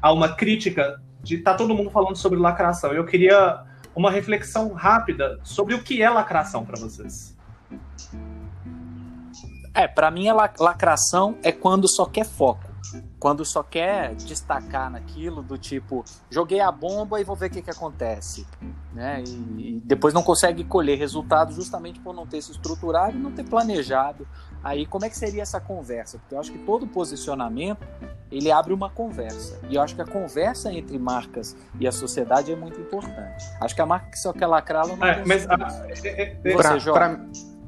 [0.00, 2.92] a uma crítica de estar tá todo mundo falando sobre lacração.
[2.92, 7.36] Eu queria uma reflexão rápida sobre o que é lacração para vocês.
[9.74, 12.72] É, para mim a lacração é quando só quer foco
[13.18, 17.62] quando só quer destacar naquilo do tipo joguei a bomba e vou ver o que,
[17.62, 18.46] que acontece
[18.92, 23.20] né e, e, depois não consegue colher resultado justamente por não ter se estruturado e
[23.20, 24.26] não ter planejado
[24.62, 26.18] aí como é que seria essa conversa?
[26.18, 27.86] Porque eu acho que todo posicionamento
[28.30, 29.60] ele abre uma conversa.
[29.68, 33.44] E eu acho que a conversa entre marcas e a sociedade é muito importante.
[33.60, 36.40] Acho que a marca que só quer lacrar ela não é, mas a, é, é,
[36.44, 37.08] é você pra,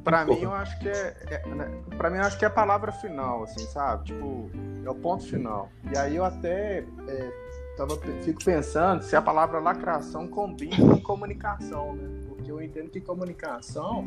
[0.02, 2.48] pra, pra mim eu acho que é, é né, para mim eu acho que é
[2.48, 4.04] a palavra final assim sabe?
[4.04, 4.50] Tipo
[4.84, 5.70] é o ponto final.
[5.92, 7.32] E aí eu até é,
[7.76, 12.20] tava, fico pensando se a palavra lacração combina com comunicação, né?
[12.28, 14.04] Porque eu entendo que comunicação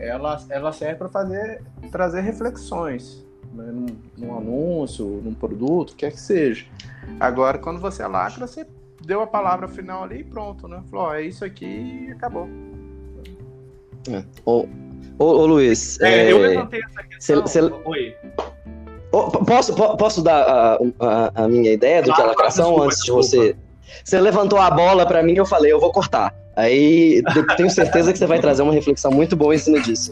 [0.00, 3.70] ela, ela serve para fazer trazer reflexões né?
[3.72, 3.86] num,
[4.16, 6.66] num, anúncio, num produto, quer que seja.
[7.18, 8.66] Agora, quando você lacra, você
[9.04, 10.82] deu a palavra final ali e pronto, né?
[10.90, 12.48] Falou, ó, é isso aqui e acabou.
[14.08, 14.24] É.
[14.44, 14.66] Ô,
[15.18, 16.00] ô, ô, Luiz.
[16.00, 16.32] É, é...
[16.32, 17.46] Eu levantei essa questão.
[17.46, 17.72] Cê, cê...
[17.84, 18.16] Oi.
[19.10, 23.02] Posso, posso dar a, a, a minha ideia do claro, que é lacração desculpa, antes
[23.02, 23.56] de você.
[24.04, 26.32] Você levantou a bola para mim e eu falei, eu vou cortar.
[26.56, 27.22] Aí
[27.56, 30.10] tenho certeza que você vai trazer uma reflexão muito boa em cima disso.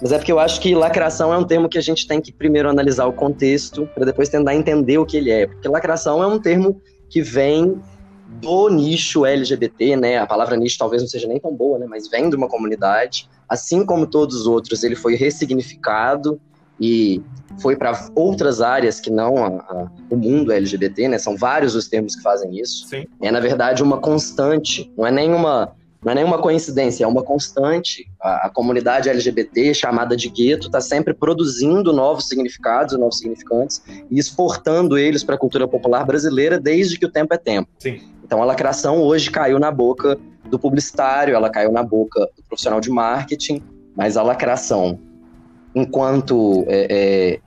[0.00, 2.32] Mas é porque eu acho que lacração é um termo que a gente tem que
[2.32, 5.46] primeiro analisar o contexto, para depois tentar entender o que ele é.
[5.46, 7.80] Porque lacração é um termo que vem
[8.40, 10.18] do nicho LGBT, né?
[10.18, 11.86] A palavra nicho talvez não seja nem tão boa, né?
[11.88, 13.28] Mas vem de uma comunidade.
[13.48, 16.40] Assim como todos os outros, ele foi ressignificado
[16.80, 17.22] e
[17.60, 21.18] foi para outras áreas que não a, a, o mundo LGBT, né?
[21.18, 22.88] São vários os termos que fazem isso.
[22.88, 23.06] Sim.
[23.22, 28.06] É na verdade uma constante, não é nenhuma não é nenhuma coincidência, é uma constante.
[28.20, 34.18] A, a comunidade LGBT, chamada de gueto, está sempre produzindo novos significados, novos significantes e
[34.18, 37.70] exportando eles para a cultura popular brasileira desde que o tempo é tempo.
[37.78, 38.02] Sim.
[38.22, 42.80] Então a lacração hoje caiu na boca do publicitário, ela caiu na boca do profissional
[42.80, 43.62] de marketing,
[43.96, 44.98] mas a lacração
[45.74, 47.40] enquanto é, é,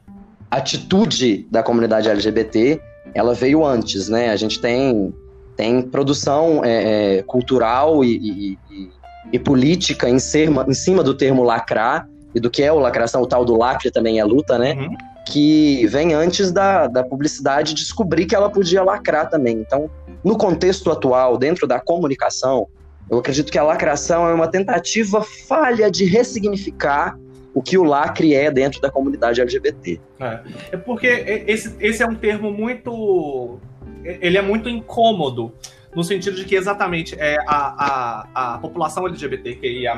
[0.52, 2.82] atitude da comunidade LGBT,
[3.14, 4.30] ela veio antes, né?
[4.30, 5.14] A gente tem,
[5.56, 8.90] tem produção é, é cultural e, e,
[9.32, 13.22] e, política em, ser, em cima do termo lacrar e do que é o lacração,
[13.22, 14.74] o tal do lacre também é luta, né?
[14.74, 14.96] Uhum.
[15.26, 19.58] Que vem antes da, da publicidade descobrir que ela podia lacrar também.
[19.60, 19.90] Então,
[20.24, 22.68] no contexto atual, dentro da comunicação,
[23.10, 27.18] eu acredito que a lacração é uma tentativa falha de ressignificar
[27.58, 30.00] o que o lacre é dentro da comunidade LGBT.
[30.20, 30.40] É,
[30.74, 33.58] é porque esse, esse é um termo muito.
[34.04, 35.52] Ele é muito incômodo,
[35.96, 39.92] no sentido de que exatamente é a, a, a população LGBTQIA,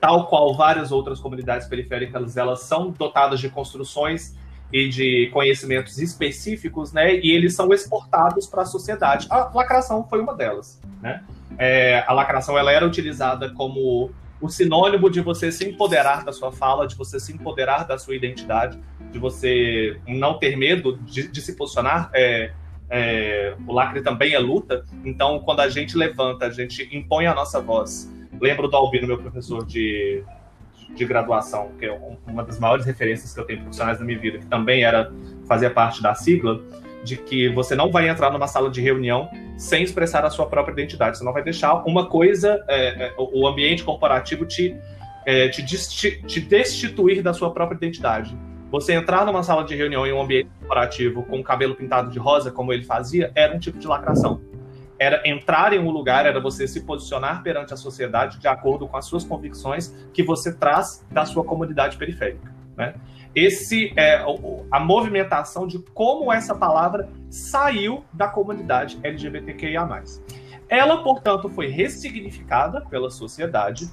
[0.00, 4.34] tal qual várias outras comunidades periféricas, elas são dotadas de construções
[4.72, 7.14] e de conhecimentos específicos, né?
[7.14, 9.28] E eles são exportados para a sociedade.
[9.30, 11.22] A lacração foi uma delas, né?
[11.56, 16.50] É, a lacração ela era utilizada como o sinônimo de você se empoderar da sua
[16.50, 18.78] fala, de você se empoderar da sua identidade,
[19.10, 22.10] de você não ter medo de, de se posicionar.
[22.14, 22.52] É,
[22.88, 27.34] é, o lacre também é luta, então quando a gente levanta, a gente impõe a
[27.34, 28.10] nossa voz.
[28.40, 30.24] Lembro do Albino, meu professor de,
[30.94, 34.38] de graduação, que é uma das maiores referências que eu tenho profissionais da minha vida,
[34.38, 35.12] que também era
[35.46, 36.60] fazer parte da sigla
[37.02, 40.72] de que você não vai entrar numa sala de reunião sem expressar a sua própria
[40.72, 41.18] identidade.
[41.18, 44.76] Você não vai deixar uma coisa, é, é, o ambiente corporativo te,
[45.24, 48.36] é, te, te, destituir da sua própria identidade.
[48.70, 52.18] Você entrar numa sala de reunião em um ambiente corporativo com o cabelo pintado de
[52.18, 54.40] rosa, como ele fazia, era um tipo de lacração.
[54.98, 58.96] Era entrar em um lugar, era você se posicionar perante a sociedade de acordo com
[58.96, 62.54] as suas convicções que você traz da sua comunidade periférica.
[62.76, 62.94] Né?
[63.34, 64.24] Esse é
[64.70, 70.02] a movimentação de como essa palavra saiu da comunidade LGBTQIA+.
[70.68, 73.90] Ela, portanto, foi ressignificada pela sociedade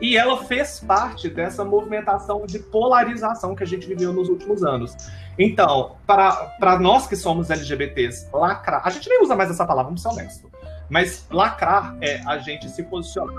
[0.00, 4.96] E ela fez parte dessa movimentação de polarização que a gente viveu nos últimos anos.
[5.38, 8.82] Então, para nós que somos LGBTs, lacrar.
[8.84, 10.50] A gente nem usa mais essa palavra, vamos ser honestos.
[10.88, 13.34] Mas lacrar é a gente se posicionar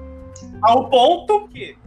[0.62, 1.78] ao ponto que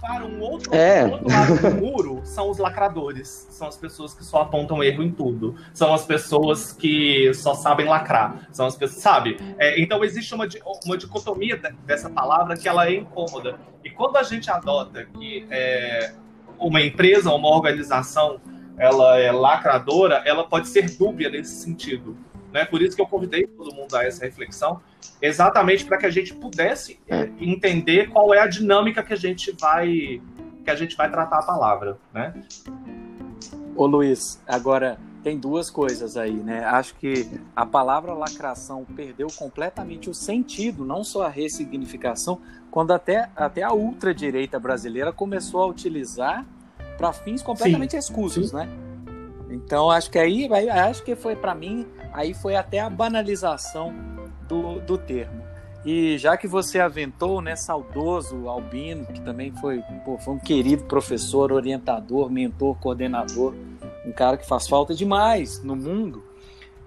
[0.00, 1.04] para um outro, é.
[1.04, 3.46] outro lado do muro são os lacradores.
[3.50, 5.54] São as pessoas que só apontam erro em tudo.
[5.72, 8.48] São as pessoas que só sabem lacrar.
[8.52, 9.38] São as pessoas, sabe?
[9.58, 10.46] É, então existe uma,
[10.84, 13.58] uma dicotomia dessa palavra que ela é incômoda.
[13.84, 16.12] E quando a gente adota que é,
[16.58, 18.40] uma empresa, uma organização,
[18.76, 22.16] ela é lacradora, ela pode ser dúbia nesse sentido.
[22.52, 22.64] Né?
[22.64, 24.80] Por isso que eu convidei todo mundo a essa reflexão,
[25.20, 29.52] exatamente para que a gente pudesse é, entender qual é a dinâmica que a gente
[29.58, 30.20] vai
[30.62, 32.34] que a gente vai tratar a palavra, né?
[33.74, 36.64] Ô Luiz, agora tem duas coisas aí, né?
[36.64, 43.30] Acho que a palavra lacração perdeu completamente o sentido, não só a ressignificação, quando até,
[43.36, 46.46] até a ultradireita brasileira começou a utilizar
[46.96, 48.56] para fins completamente sim, escusos, sim.
[48.56, 48.68] né?
[49.50, 53.94] Então acho que aí, acho que foi para mim, aí foi até a banalização
[54.48, 55.42] do, do termo.
[55.84, 60.84] E já que você aventou, né, saudoso Albino, que também foi, pô, foi um querido
[60.84, 63.54] professor, orientador, mentor, coordenador,
[64.04, 66.22] um cara que faz falta demais no mundo,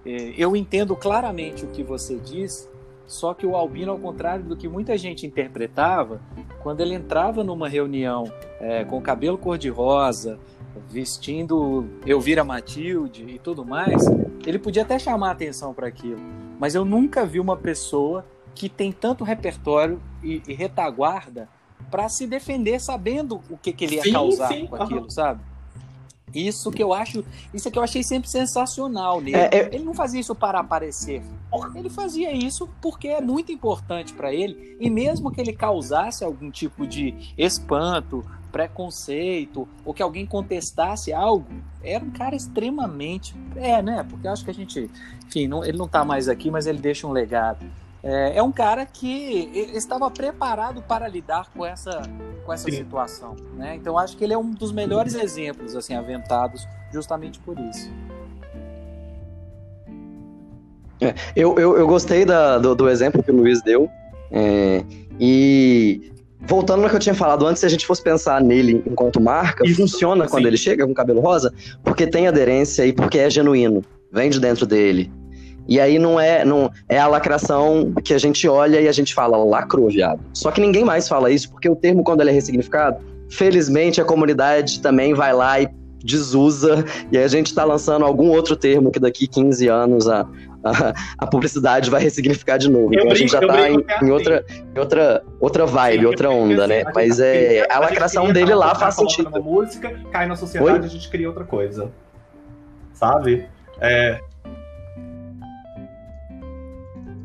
[0.06, 2.68] é, eu entendo claramente o que você diz,
[3.06, 6.20] só que o Albino, ao contrário do que muita gente interpretava,
[6.62, 10.38] quando ele entrava numa reunião é, com cabelo cor-de-rosa,
[10.88, 14.04] vestindo Elvira Matilde e tudo mais,
[14.46, 16.20] ele podia até chamar atenção para aquilo.
[16.58, 21.48] Mas eu nunca vi uma pessoa que tem tanto repertório e, e retaguarda
[21.90, 25.10] para se defender sabendo o que, que ele ia sim, causar sim, com aquilo, uhum.
[25.10, 25.40] sabe?
[26.34, 29.36] Isso que eu acho, isso que eu achei sempre sensacional nele.
[29.36, 29.74] É, é...
[29.74, 31.22] Ele não fazia isso para aparecer.
[31.76, 36.50] Ele fazia isso porque é muito importante para ele e mesmo que ele causasse algum
[36.50, 41.44] tipo de espanto, preconceito ou que alguém contestasse algo,
[41.82, 44.06] era um cara extremamente, é, né?
[44.08, 44.88] Porque eu acho que a gente,
[45.26, 47.66] enfim, não, ele não está mais aqui, mas ele deixa um legado.
[48.00, 52.00] É, é um cara que estava preparado para lidar com essa,
[52.46, 53.34] com essa situação.
[53.56, 53.74] Né?
[53.74, 57.90] Então acho que ele é um dos melhores exemplos assim aventados justamente por isso.
[61.00, 63.90] É, eu, eu, eu, gostei da, do, do, exemplo que o Luiz deu.
[64.30, 64.84] É,
[65.18, 66.13] e
[66.46, 69.66] voltando no que eu tinha falado antes, se a gente fosse pensar nele enquanto marca,
[69.66, 70.30] Isso, funciona sim.
[70.30, 71.52] quando ele chega com cabelo rosa,
[71.82, 75.10] porque tem aderência e porque é genuíno, vem de dentro dele.
[75.66, 79.14] E aí não é, não é a lacração que a gente olha e a gente
[79.14, 80.20] fala, lacrou, viado.
[80.34, 82.98] Só que ninguém mais fala isso, porque o termo, quando ele é ressignificado,
[83.30, 85.68] felizmente a comunidade também vai lá e
[86.04, 90.28] desusa, e aí a gente está lançando algum outro termo que daqui 15 anos a,
[90.64, 92.94] a, a publicidade vai ressignificar de novo.
[92.94, 96.66] então a gente já está em, em, outra, em outra, outra vibe, Sim, outra onda,
[96.66, 96.84] né?
[96.94, 99.30] Mas é, a, lacração dele lá faz sentido.
[99.42, 100.86] música, cai na sociedade, Oi?
[100.86, 101.90] a gente cria outra coisa.
[102.92, 103.46] Sabe?
[103.80, 104.20] É,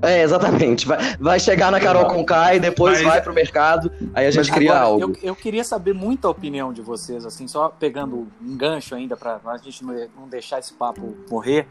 [0.02, 0.88] é, exatamente.
[0.88, 3.08] Vai, vai chegar na Carol com Kai, depois Mas...
[3.08, 5.02] vai pro mercado, aí a gente cria algo.
[5.22, 9.18] Eu, eu, queria saber muito a opinião de vocês, assim, só pegando um gancho ainda
[9.18, 11.68] para a gente não deixar esse papo morrer.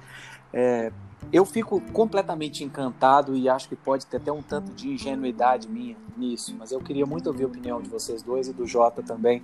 [0.52, 0.92] É,
[1.33, 5.96] eu fico completamente encantado e acho que pode ter até um tanto de ingenuidade minha
[6.16, 9.42] nisso, mas eu queria muito ouvir a opinião de vocês dois e do Jota também,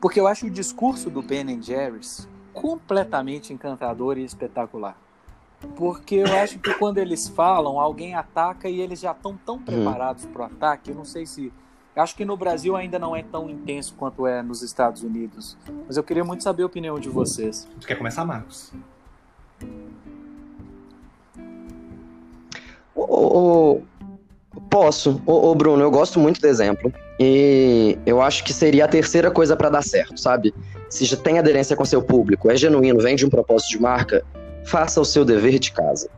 [0.00, 4.96] porque eu acho o discurso do Ben Jerry's completamente encantador e espetacular.
[5.74, 9.62] Porque eu acho que quando eles falam, alguém ataca e eles já estão tão hum.
[9.62, 10.90] preparados para o ataque.
[10.90, 11.52] Eu não sei se.
[11.94, 15.56] Acho que no Brasil ainda não é tão intenso quanto é nos Estados Unidos.
[15.86, 17.66] Mas eu queria muito saber a opinião de vocês.
[17.80, 18.70] Tu quer começar, Marcos?
[22.96, 23.82] O,
[24.70, 25.20] posso.
[25.26, 26.92] O, Bruno, eu gosto muito do exemplo.
[27.20, 30.54] E eu acho que seria a terceira coisa para dar certo, sabe?
[30.90, 34.24] Se já tem aderência com seu público, é genuíno, vem de um propósito de marca,
[34.64, 36.08] faça o seu dever de casa.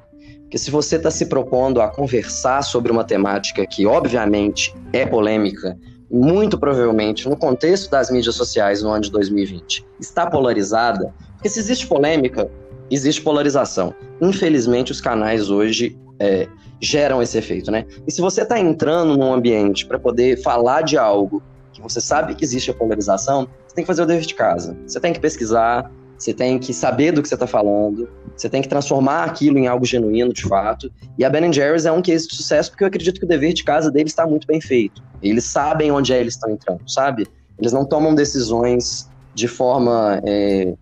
[0.42, 5.76] Porque se você está se propondo a conversar sobre uma temática que, obviamente, é polêmica,
[6.10, 11.60] muito provavelmente, no contexto das mídias sociais no ano de 2020, está polarizada, porque se
[11.60, 12.50] existe polêmica,
[12.90, 13.94] existe polarização.
[14.20, 16.48] Infelizmente, os canais hoje é,
[16.80, 17.86] geram esse efeito, né?
[18.06, 22.34] E se você está entrando num ambiente para poder falar de algo que você sabe
[22.34, 24.76] que existe a polarização, você tem que fazer o dever de casa.
[24.86, 28.60] Você tem que pesquisar, você tem que saber do que você está falando, você tem
[28.60, 30.90] que transformar aquilo em algo genuíno, de fato.
[31.16, 33.52] E a Ben Jerry's é um case de sucesso porque eu acredito que o dever
[33.52, 35.02] de casa deles está muito bem feito.
[35.22, 37.26] Eles sabem onde é eles estão entrando, sabe?
[37.58, 40.20] Eles não tomam decisões de forma.
[40.24, 40.74] É...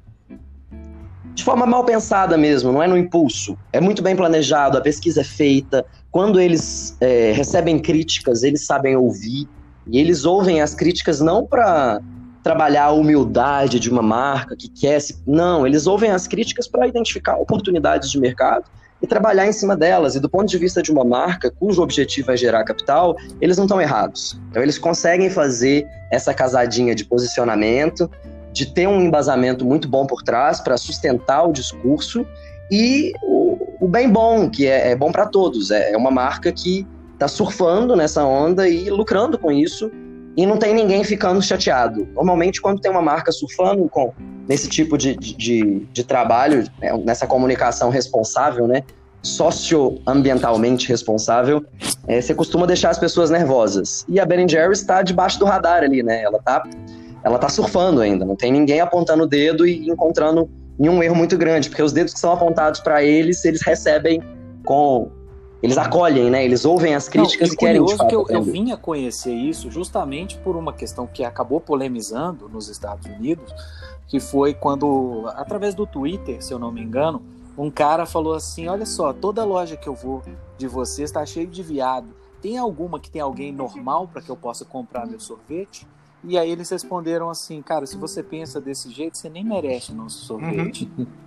[1.36, 3.58] de forma mal pensada mesmo, não é no impulso.
[3.70, 5.84] É muito bem planejado, a pesquisa é feita.
[6.10, 9.46] Quando eles é, recebem críticas, eles sabem ouvir.
[9.86, 12.00] E eles ouvem as críticas não para
[12.42, 15.18] trabalhar a humildade de uma marca que quer se.
[15.26, 18.64] Não, eles ouvem as críticas para identificar oportunidades de mercado
[19.02, 20.14] e trabalhar em cima delas.
[20.14, 23.66] E do ponto de vista de uma marca cujo objetivo é gerar capital, eles não
[23.66, 24.40] estão errados.
[24.48, 28.10] Então, eles conseguem fazer essa casadinha de posicionamento,
[28.56, 32.26] de ter um embasamento muito bom por trás para sustentar o discurso
[32.70, 35.70] e o, o bem bom, que é, é bom para todos.
[35.70, 39.90] É, é uma marca que está surfando nessa onda e lucrando com isso
[40.34, 42.08] e não tem ninguém ficando chateado.
[42.14, 44.14] Normalmente, quando tem uma marca surfando com
[44.48, 48.84] nesse tipo de, de, de trabalho, né, nessa comunicação responsável, né,
[49.22, 51.62] socioambientalmente responsável,
[52.08, 54.06] é, você costuma deixar as pessoas nervosas.
[54.08, 56.22] E a Ben Jerry's está debaixo do radar ali, né?
[56.22, 56.62] Ela está
[57.22, 60.48] ela tá surfando ainda, não tem ninguém apontando o dedo e encontrando
[60.78, 64.22] nenhum erro muito grande, porque os dedos que são apontados para eles, eles recebem
[64.64, 65.10] com
[65.62, 66.44] eles acolhem, né?
[66.44, 68.76] Eles ouvem as críticas Não, e, e querem de fato, que eu, eu vim a
[68.76, 73.52] conhecer isso justamente por uma questão que acabou polemizando nos Estados Unidos,
[74.06, 77.22] que foi quando, através do Twitter, se eu não me engano,
[77.56, 80.22] um cara falou assim: Olha só, toda loja que eu vou
[80.58, 82.08] de vocês está cheio de viado.
[82.40, 85.86] Tem alguma que tem alguém normal para que eu possa comprar meu sorvete?
[86.24, 89.94] E aí eles responderam assim: Cara, se você pensa desse jeito, você nem merece o
[89.94, 90.90] nosso sorvete.
[90.98, 91.06] Uhum.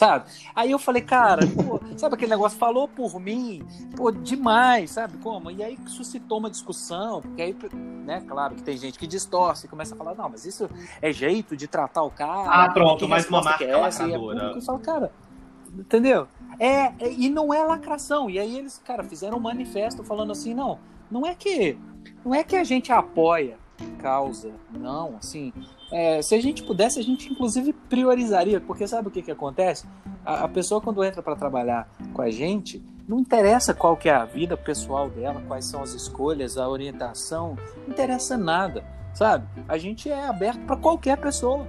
[0.00, 0.24] sabe?
[0.56, 2.58] Aí eu falei, cara, pô, sabe aquele negócio?
[2.58, 3.62] Falou por mim,
[3.94, 5.50] pô, demais, sabe como?
[5.50, 7.54] E aí suscitou uma discussão, porque aí,
[8.06, 10.70] né, claro que tem gente que distorce e começa a falar, não, mas isso
[11.02, 12.48] é jeito de tratar o cara.
[12.48, 14.56] Ah, pronto, mas uma marca é essa, lacradora.
[14.56, 15.12] É fala, cara,
[15.78, 16.26] entendeu?
[16.58, 18.30] É, é, e não é lacração.
[18.30, 20.78] E aí eles, cara, fizeram um manifesto falando assim, não,
[21.10, 21.78] não é que
[22.24, 23.58] não é que a gente apoia
[24.00, 25.52] causa, não, assim,
[25.92, 29.86] é, se a gente pudesse, a gente inclusive priorizaria, porque sabe o que, que acontece?
[30.24, 34.14] A, a pessoa quando entra para trabalhar com a gente, não interessa qual que é
[34.14, 39.46] a vida pessoal dela, quais são as escolhas, a orientação, não interessa nada, sabe?
[39.68, 41.66] A gente é aberto para qualquer pessoa.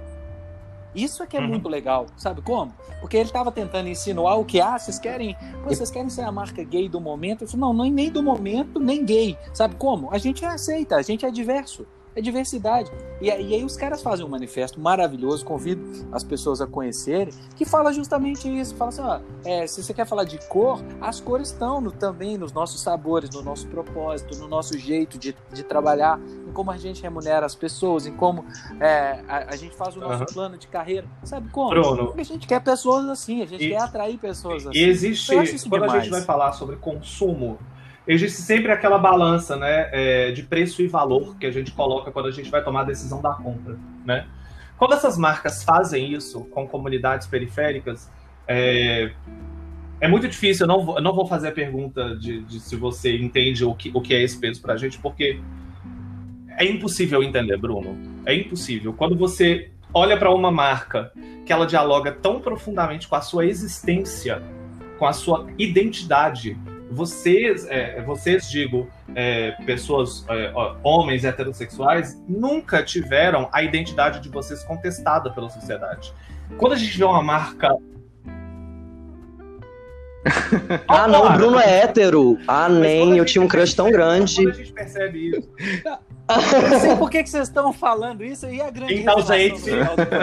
[0.94, 1.48] Isso é que é uhum.
[1.48, 2.72] muito legal, sabe como?
[3.00, 6.62] Porque ele estava tentando insinuar o que, ah, vocês querem, vocês querem ser a marca
[6.62, 7.44] gay do momento?
[7.44, 10.12] Eu falei, não, não é nem do momento, nem gay, sabe como?
[10.12, 12.90] A gente aceita, a gente é diverso é diversidade.
[13.20, 17.64] E, e, aí os caras fazem um manifesto maravilhoso, convido as pessoas a conhecerem, que
[17.64, 18.74] fala justamente isso.
[18.74, 22.36] Fala assim, ó, é, se você quer falar de cor, as cores estão no, também
[22.36, 26.76] nos nossos sabores, no nosso propósito, no nosso jeito de, de trabalhar, em como a
[26.76, 28.44] gente remunera as pessoas, em como
[28.80, 30.26] é, a, a, gente faz o nosso uhum.
[30.26, 31.06] plano de carreira.
[31.24, 31.70] Sabe como?
[31.70, 34.78] Bruno, Porque a gente quer pessoas assim, a gente e, quer atrair pessoas assim.
[34.78, 35.32] E existe,
[35.68, 35.92] quando demais.
[35.92, 37.58] a gente vai falar sobre consumo,
[38.06, 42.26] existe sempre aquela balança né, é, de preço e valor que a gente coloca quando
[42.26, 43.76] a gente vai tomar a decisão da compra.
[44.04, 44.26] Né?
[44.76, 48.10] Quando essas marcas fazem isso com comunidades periféricas,
[48.48, 49.12] é,
[50.00, 50.64] é muito difícil.
[50.64, 53.74] Eu não vou, eu não vou fazer a pergunta de, de, se você entende o
[53.74, 55.40] que, o que é esse peso para a gente, porque
[56.58, 57.96] é impossível entender, Bruno.
[58.26, 58.92] É impossível.
[58.92, 61.12] Quando você olha para uma marca
[61.46, 64.42] que ela dialoga tão profundamente com a sua existência,
[64.98, 66.58] com a sua identidade,
[66.92, 70.52] vocês, é, vocês digo, é, pessoas, é,
[70.82, 76.12] homens heterossexuais, nunca tiveram a identidade de vocês contestada pela sociedade.
[76.58, 77.76] Quando a gente vê uma marca
[80.86, 82.38] ah, não, o Bruno é hétero.
[82.46, 84.36] Ah, nem, eu tinha um crush tão grande.
[84.36, 85.48] Quando a gente percebe isso.
[86.28, 89.70] Não sei por que, que vocês estão falando isso e a grande Então, gente,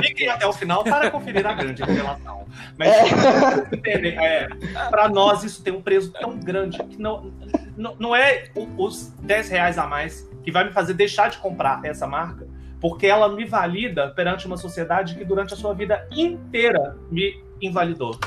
[0.02, 2.46] fiquem até o final para conferir a grande revelação.
[2.78, 4.08] Mas, é.
[4.08, 4.48] é,
[4.90, 7.32] para nós, isso tem um preço tão grande que não,
[7.76, 8.46] não, não é
[8.78, 12.48] os 10 reais a mais que vai me fazer deixar de comprar essa marca,
[12.80, 18.18] porque ela me valida perante uma sociedade que durante a sua vida inteira me invalidou.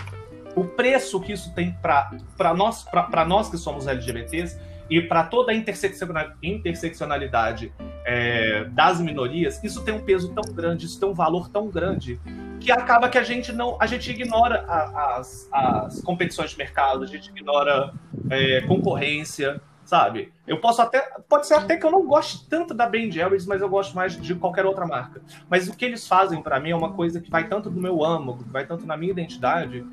[0.55, 2.85] O preço que isso tem para nós,
[3.27, 7.73] nós que somos LGBTs e para toda a interseccionalidade
[8.05, 12.21] é, das minorias, isso tem um peso tão grande, isso tem um valor tão grande
[12.61, 17.05] que acaba que a gente não, a gente ignora a, as, as competições de mercado,
[17.05, 17.93] a gente ignora
[18.31, 20.33] é, concorrência, sabe?
[20.47, 23.61] Eu posso até, pode ser até que eu não goste tanto da Ben Jerry's, mas
[23.61, 25.21] eu gosto mais de qualquer outra marca.
[25.49, 28.05] Mas o que eles fazem para mim é uma coisa que vai tanto no meu
[28.05, 29.85] âmago, vai tanto na minha identidade,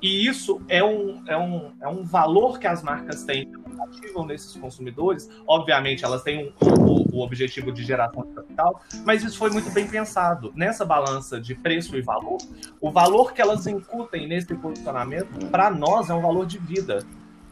[0.00, 4.54] e isso é um, é um, é um valor que as marcas têm ativam nesses
[4.56, 5.28] consumidores.
[5.46, 9.70] Obviamente, elas têm um, o, o objetivo de geração de capital, mas isso foi muito
[9.70, 10.52] bem pensado.
[10.54, 12.38] Nessa balança de preço e valor,
[12.80, 17.04] o valor que elas incutem nesse posicionamento, para nós, é um valor de vida.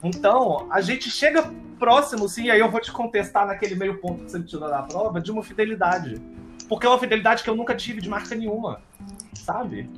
[0.02, 4.30] Então, a gente chega próximo, sim, aí eu vou te contestar naquele meio ponto que
[4.30, 6.20] você me tirou da prova, de uma fidelidade.
[6.68, 8.80] Porque é uma fidelidade que eu nunca tive de marca nenhuma,
[9.34, 9.88] sabe?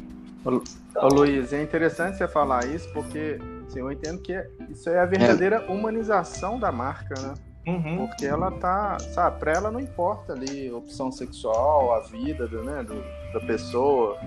[0.44, 0.62] Ô,
[1.05, 3.38] ô Luiz, é interessante você falar isso, porque
[3.68, 4.34] assim, eu entendo que
[4.70, 5.70] isso é a verdadeira é.
[5.70, 7.34] humanização da marca, né?
[7.66, 8.06] Uhum.
[8.06, 12.82] Porque ela tá, sabe, pra ela não importa ali opção sexual, a vida do, né,
[12.82, 12.94] do,
[13.32, 14.18] da pessoa.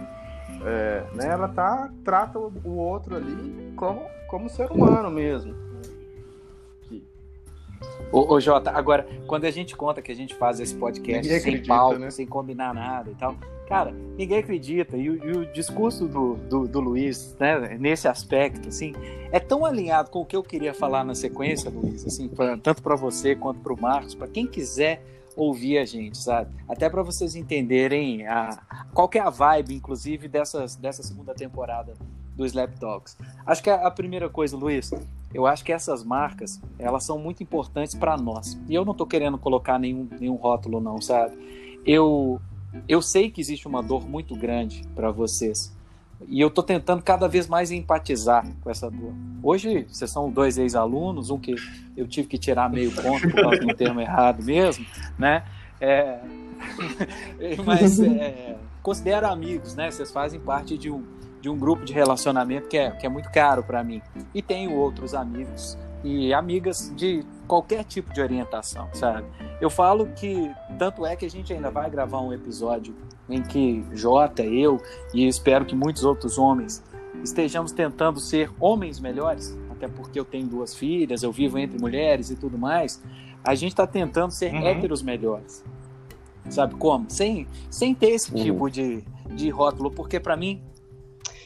[0.64, 5.56] É, né, ela tá, trata o outro ali como, como ser humano mesmo.
[8.12, 11.38] Ô, ô, Jota, agora, quando a gente conta que a gente faz esse podcast sem
[11.38, 12.12] acredita, pauta, né?
[12.12, 13.36] sem combinar nada e tal,
[13.72, 14.98] cara, ninguém acredita.
[14.98, 18.94] E, e o discurso do, do, do, Luiz, né, nesse aspecto, assim,
[19.32, 22.84] é tão alinhado com o que eu queria falar na sequência, Luiz, assim, pra, tanto
[22.84, 25.02] para você quanto para o Marcos, para quem quiser
[25.38, 26.52] ouvir a gente, sabe?
[26.68, 28.62] Até para vocês entenderem a,
[28.94, 31.94] qual é a vibe, inclusive, dessas, dessa segunda temporada
[32.36, 33.16] do Slap Dogs.
[33.46, 34.92] Acho que a, a primeira coisa, Luiz,
[35.34, 38.60] eu acho que essas marcas, elas são muito importantes para nós.
[38.68, 41.80] E eu não estou querendo colocar nenhum, nenhum rótulo, não, sabe?
[41.86, 42.40] Eu,
[42.88, 45.76] eu sei que existe uma dor muito grande para vocês.
[46.28, 49.14] E eu estou tentando cada vez mais empatizar com essa dor.
[49.42, 51.56] Hoje, vocês são dois ex-alunos, um que
[51.98, 54.86] eu tive que tirar meio ponto por causa do termo errado mesmo,
[55.18, 55.44] né?
[55.80, 56.20] É...
[57.66, 58.56] Mas é...
[58.84, 59.90] considero amigos, né?
[59.90, 61.04] Vocês fazem parte de um,
[61.42, 64.02] de um grupo de relacionamento que é, que é muito caro para mim.
[64.34, 69.26] E tenho outros amigos e amigas de qualquer tipo de orientação, sabe?
[69.62, 72.96] Eu falo que tanto é que a gente ainda vai gravar um episódio
[73.30, 74.82] em que Jota, eu
[75.14, 76.84] e espero que muitos outros homens
[77.24, 82.32] estejamos tentando ser homens melhores, até porque eu tenho duas filhas, eu vivo entre mulheres
[82.32, 83.02] e tudo mais.
[83.44, 84.66] A gente está tentando ser uhum.
[84.66, 85.64] héteros melhores,
[86.50, 87.06] sabe como?
[87.08, 88.44] Sem, sem ter esse uhum.
[88.44, 90.60] tipo de, de rótulo, porque para mim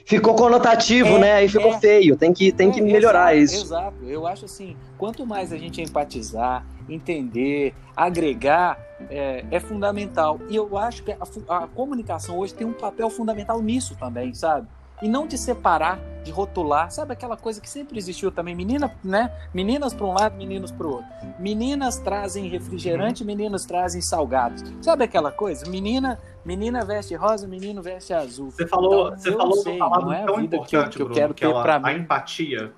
[0.05, 1.33] ficou conotativo, é, né?
[1.33, 2.15] Aí ficou é, feio.
[2.15, 3.65] Tem que, tem é, que melhorar exato, isso.
[3.65, 4.05] Exato.
[4.05, 8.79] Eu acho assim, quanto mais a gente empatizar, entender, agregar,
[9.09, 10.39] é, é fundamental.
[10.47, 11.17] E eu acho que a,
[11.49, 14.67] a comunicação hoje tem um papel fundamental nisso também, sabe?
[15.01, 16.91] E não de separar, de rotular.
[16.91, 18.55] Sabe aquela coisa que sempre existiu também?
[18.55, 19.31] Menina, né?
[19.53, 21.07] Meninas para um lado, meninos para o outro.
[21.39, 23.27] Meninas trazem refrigerante, uhum.
[23.27, 24.63] meninos trazem salgados.
[24.81, 25.69] Sabe aquela coisa?
[25.69, 28.51] Menina, menina veste rosa, menino veste azul.
[28.51, 31.33] Você falou, então, você falou sei, palavra é tão importante, que eu, que eu quero
[31.33, 31.89] que ter para mim.
[31.89, 32.71] A empatia.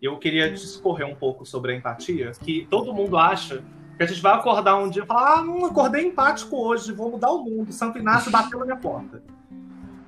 [0.00, 3.62] Eu queria discorrer um pouco sobre a empatia, que todo mundo acha
[3.96, 7.08] que a gente vai acordar um dia e falar: "Ah, não acordei empático hoje, vou
[7.08, 7.72] mudar o mundo".
[7.72, 9.22] Santo Inácio bateu na minha porta.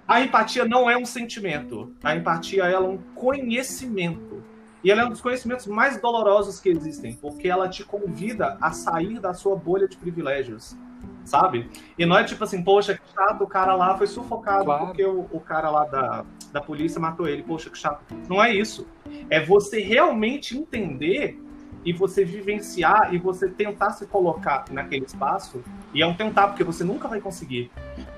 [0.06, 1.92] A empatia não é um sentimento.
[2.02, 4.42] A empatia ela é um conhecimento.
[4.82, 8.70] E ela é um dos conhecimentos mais dolorosos que existem, porque ela te convida a
[8.70, 10.76] sair da sua bolha de privilégios,
[11.24, 11.70] sabe?
[11.98, 14.86] E não é tipo assim, poxa, que chato, o cara lá foi sufocado claro.
[14.86, 18.04] porque o, o cara lá da, da polícia matou ele, poxa, que chato.
[18.28, 18.86] Não é isso.
[19.30, 21.40] É você realmente entender
[21.82, 26.64] e você vivenciar e você tentar se colocar naquele espaço, e é um tentar, porque
[26.64, 27.70] você nunca vai conseguir,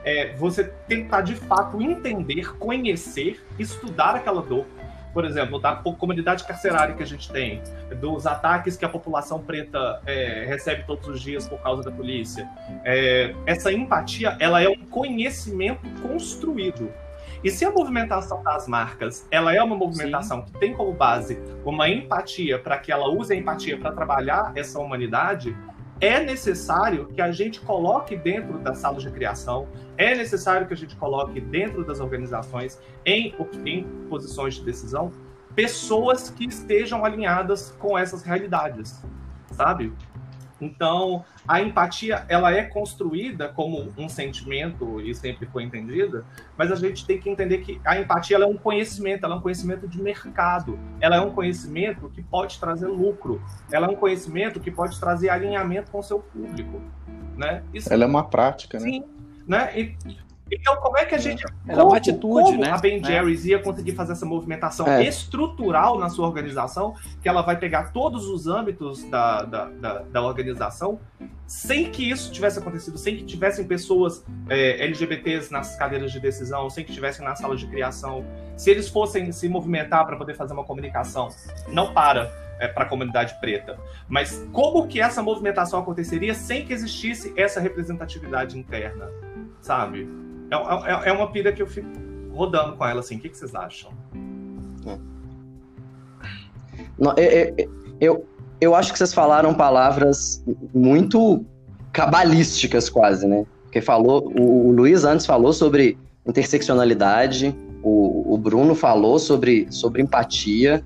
[0.07, 4.65] é você tentar de fato entender, conhecer, estudar aquela dor.
[5.13, 7.63] Por exemplo, da comunidade carcerária que a gente tem,
[7.99, 12.47] dos ataques que a população preta é, recebe todos os dias por causa da polícia.
[12.85, 16.93] É, essa empatia, ela é um conhecimento construído
[17.47, 20.53] e se a movimentação das marcas ela é uma movimentação Sim.
[20.53, 24.79] que tem como base uma empatia para que ela use a empatia para trabalhar essa
[24.79, 25.57] humanidade,
[26.01, 29.67] é necessário que a gente coloque dentro das salas de criação,
[29.97, 33.35] é necessário que a gente coloque dentro das organizações, em,
[33.65, 35.13] em posições de decisão,
[35.55, 39.03] pessoas que estejam alinhadas com essas realidades,
[39.53, 39.93] sabe?
[40.61, 46.25] Então, a empatia, ela é construída como um sentimento e sempre foi entendida,
[46.57, 49.43] mas a gente tem que entender que a empatia é um conhecimento, ela é um
[49.43, 54.59] conhecimento de mercado, ela é um conhecimento que pode trazer lucro, ela é um conhecimento
[54.59, 56.81] que pode trazer alinhamento com o seu público,
[57.37, 57.63] né?
[57.75, 58.85] Isso, ela é uma prática, né?
[58.85, 59.05] Sim,
[59.47, 59.79] né?
[59.79, 59.97] E
[60.51, 61.45] então, como é que a gente.
[61.67, 62.71] É como, uma atitude, como né?
[62.71, 63.05] A Ben é.
[63.05, 65.05] Jerry's ia conseguir fazer essa movimentação é.
[65.05, 70.23] estrutural na sua organização, que ela vai pegar todos os âmbitos da, da, da, da
[70.23, 71.01] organização,
[71.49, 76.71] sem que isso tivesse acontecido, sem que tivessem pessoas é, LGBTs nas cadeiras de decisão,
[76.71, 78.25] sem que tivessem na sala de criação,
[78.57, 81.29] se eles fossem se movimentar para poder fazer uma comunicação,
[81.69, 83.79] não para é, para a comunidade preta,
[84.09, 89.11] mas como que essa movimentação aconteceria sem que existisse essa representatividade interna,
[89.61, 90.26] sabe?
[90.51, 91.89] É, é, é uma pira que eu fico
[92.33, 93.17] rodando com ela, assim.
[93.17, 93.91] O que, que vocês acham?
[96.99, 97.71] Não, eu,
[98.01, 98.27] eu,
[98.61, 100.43] eu acho que vocês falaram palavras
[100.75, 101.45] muito
[101.93, 103.45] cabalísticas, quase, né?
[103.65, 110.03] Porque falou, o, o Luiz antes falou sobre interseccionalidade, o, o Bruno falou sobre, sobre
[110.03, 110.85] empatia,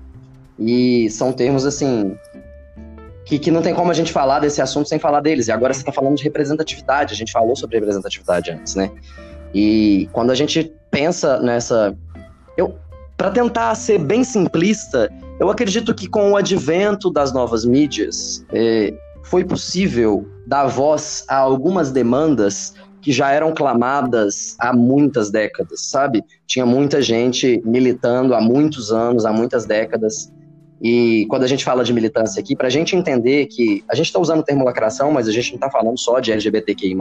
[0.59, 2.15] e são termos assim
[3.25, 5.47] que, que não tem como a gente falar desse assunto sem falar deles.
[5.47, 8.91] E agora você está falando de representatividade, a gente falou sobre representatividade antes, né?
[9.53, 11.95] E quando a gente pensa nessa.
[12.57, 12.75] Eu,
[13.17, 18.93] para tentar ser bem simplista, eu acredito que com o advento das novas mídias, é,
[19.23, 26.23] foi possível dar voz a algumas demandas que já eram clamadas há muitas décadas, sabe?
[26.45, 30.31] Tinha muita gente militando há muitos anos, há muitas décadas.
[30.81, 34.07] E quando a gente fala de militância aqui, para a gente entender que a gente
[34.07, 36.95] está usando o termo lacração, mas a gente não está falando só de LGBTQI.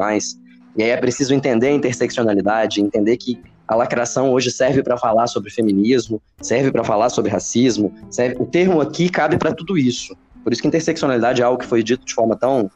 [0.76, 5.26] E aí é preciso entender a interseccionalidade, entender que a lacração hoje serve para falar
[5.26, 7.94] sobre feminismo, serve para falar sobre racismo.
[8.10, 8.36] Serve...
[8.40, 10.16] O termo aqui cabe para tudo isso.
[10.42, 12.70] Por isso que interseccionalidade é algo que foi dito de forma tão,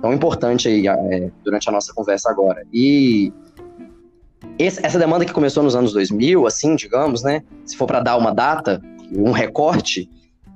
[0.00, 2.64] tão importante aí, é, durante a nossa conversa agora.
[2.72, 3.32] E
[4.58, 7.42] esse, essa demanda que começou nos anos 2000, assim, digamos, né?
[7.64, 8.80] Se for para dar uma data,
[9.12, 10.08] um recorte,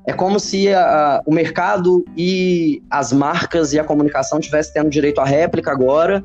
[0.06, 5.20] é como se a, o mercado e as marcas e a comunicação tivessem tendo direito
[5.20, 6.24] à réplica agora,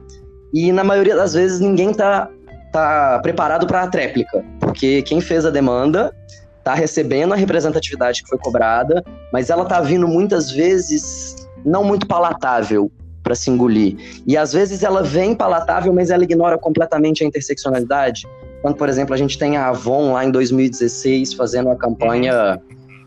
[0.58, 2.28] e na maioria das vezes ninguém está
[2.72, 6.12] tá preparado para a tréplica, porque quem fez a demanda
[6.58, 12.08] está recebendo a representatividade que foi cobrada, mas ela está vindo muitas vezes não muito
[12.08, 12.92] palatável
[13.22, 13.98] para se engolir.
[14.26, 18.28] E às vezes ela vem palatável, mas ela ignora completamente a interseccionalidade.
[18.64, 22.60] Quando, por exemplo, a gente tem a Avon lá em 2016 fazendo a campanha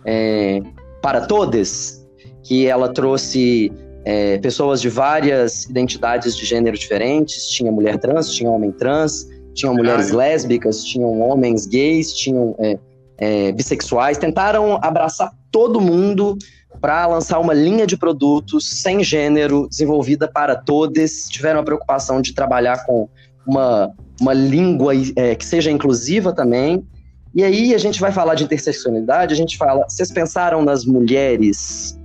[0.04, 0.60] é,
[1.02, 2.06] para todas,
[2.44, 3.72] que ela trouxe
[4.04, 9.74] é, pessoas de várias identidades de gênero diferentes, tinha mulher trans, tinha homem trans, tinham
[9.74, 12.78] mulheres lésbicas, tinham homens gays, tinham é,
[13.18, 16.38] é, bissexuais, tentaram abraçar todo mundo
[16.80, 21.28] para lançar uma linha de produtos sem gênero, desenvolvida para todos.
[21.28, 23.08] Tiveram a preocupação de trabalhar com
[23.46, 26.86] uma, uma língua é, que seja inclusiva também.
[27.34, 31.99] E aí a gente vai falar de interseccionalidade, a gente fala, vocês pensaram nas mulheres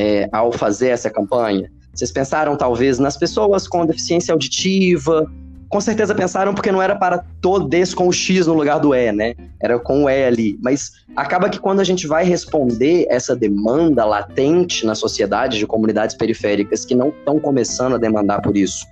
[0.00, 1.70] é, ao fazer essa campanha?
[1.92, 5.30] Vocês pensaram talvez nas pessoas com deficiência auditiva,
[5.68, 9.12] com certeza pensaram porque não era para todos com o X no lugar do E,
[9.12, 9.34] né?
[9.60, 10.58] Era com o E ali.
[10.62, 16.16] Mas acaba que quando a gente vai responder essa demanda latente na sociedade de comunidades
[16.16, 18.86] periféricas que não estão começando a demandar por isso,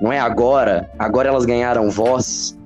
[0.00, 2.56] não é agora, agora elas ganharam voz,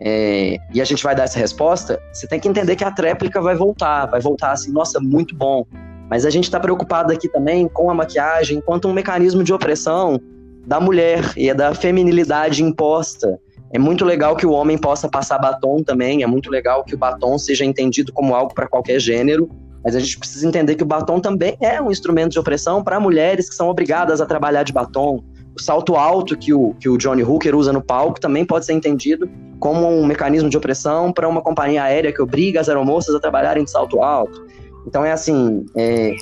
[0.00, 3.40] é, e a gente vai dar essa resposta, você tem que entender que a tréplica
[3.40, 5.64] vai voltar, vai voltar assim, nossa, muito bom.
[6.10, 10.20] Mas a gente está preocupado aqui também com a maquiagem enquanto um mecanismo de opressão
[10.66, 13.38] da mulher e da feminilidade imposta.
[13.72, 16.98] É muito legal que o homem possa passar batom também, é muito legal que o
[16.98, 19.50] batom seja entendido como algo para qualquer gênero,
[19.84, 22.98] mas a gente precisa entender que o batom também é um instrumento de opressão para
[23.00, 25.22] mulheres que são obrigadas a trabalhar de batom.
[25.56, 28.72] O salto alto que o, que o Johnny Hooker usa no palco também pode ser
[28.72, 29.28] entendido
[29.60, 33.64] como um mecanismo de opressão para uma companhia aérea que obriga as aeromoças a trabalharem
[33.64, 34.46] de salto alto.
[34.86, 36.14] Então é assim, é,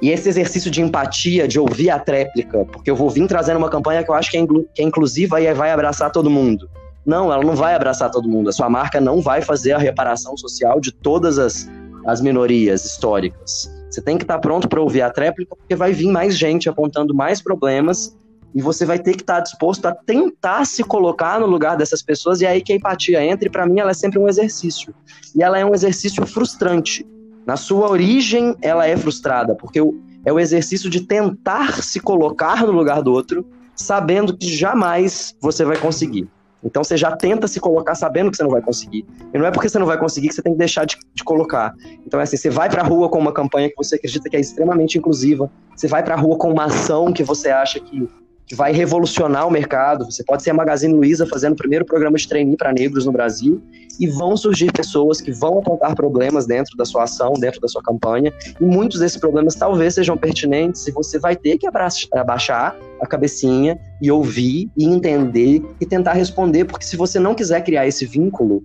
[0.00, 3.70] e esse exercício de empatia, de ouvir a tréplica, porque eu vou vir trazendo uma
[3.70, 6.68] campanha que eu acho que é, que é inclusiva e vai abraçar todo mundo.
[7.04, 8.48] Não, ela não vai abraçar todo mundo.
[8.48, 11.70] A sua marca não vai fazer a reparação social de todas as,
[12.04, 13.70] as minorias históricas.
[13.88, 17.14] Você tem que estar pronto para ouvir a tréplica, porque vai vir mais gente apontando
[17.14, 18.16] mais problemas
[18.54, 22.40] e você vai ter que estar disposto a tentar se colocar no lugar dessas pessoas,
[22.40, 24.94] e é aí que a empatia entra, e para mim ela é sempre um exercício.
[25.34, 27.06] E ela é um exercício frustrante,
[27.46, 29.78] na sua origem, ela é frustrada, porque
[30.24, 35.64] é o exercício de tentar se colocar no lugar do outro, sabendo que jamais você
[35.64, 36.28] vai conseguir.
[36.64, 39.06] Então você já tenta se colocar sabendo que você não vai conseguir.
[39.32, 41.22] E não é porque você não vai conseguir que você tem que deixar de, de
[41.22, 41.72] colocar.
[42.04, 44.40] Então é assim, você vai pra rua com uma campanha que você acredita que é
[44.40, 48.08] extremamente inclusiva, você vai pra rua com uma ação que você acha que
[48.46, 50.04] que vai revolucionar o mercado.
[50.04, 53.12] Você pode ser a Magazine Luiza fazendo o primeiro programa de trainee para negros no
[53.12, 53.60] Brasil
[53.98, 57.82] e vão surgir pessoas que vão apontar problemas dentro da sua ação, dentro da sua
[57.82, 63.06] campanha, e muitos desses problemas talvez sejam pertinentes e você vai ter que abaixar a
[63.06, 68.06] cabecinha e ouvir e entender e tentar responder, porque se você não quiser criar esse
[68.06, 68.62] vínculo,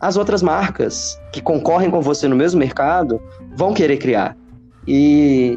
[0.00, 3.20] as outras marcas que concorrem com você no mesmo mercado
[3.56, 4.36] vão querer criar.
[4.86, 5.56] E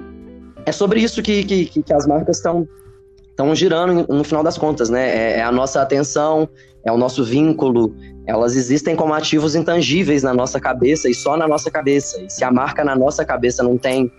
[0.66, 2.68] é sobre isso que, que, que as marcas estão
[3.36, 5.10] estão girando no final das contas, né?
[5.10, 6.48] É, é, a nossa atenção,
[6.86, 7.94] é o nosso vínculo,
[8.26, 12.22] elas existem como ativos intangíveis na nossa cabeça e só na nossa cabeça.
[12.22, 14.10] E se a marca na nossa cabeça não tem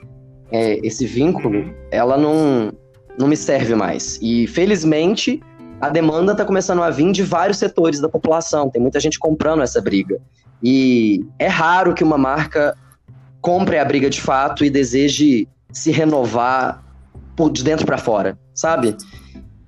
[0.53, 2.71] é, esse vínculo, ela não,
[3.19, 4.19] não me serve mais.
[4.21, 5.41] E felizmente
[5.81, 8.69] a demanda está começando a vir de vários setores da população.
[8.69, 10.21] Tem muita gente comprando essa briga.
[10.62, 12.77] E é raro que uma marca
[13.41, 16.86] compre a briga de fato e deseje se renovar
[17.53, 18.97] de dentro para fora, sabe?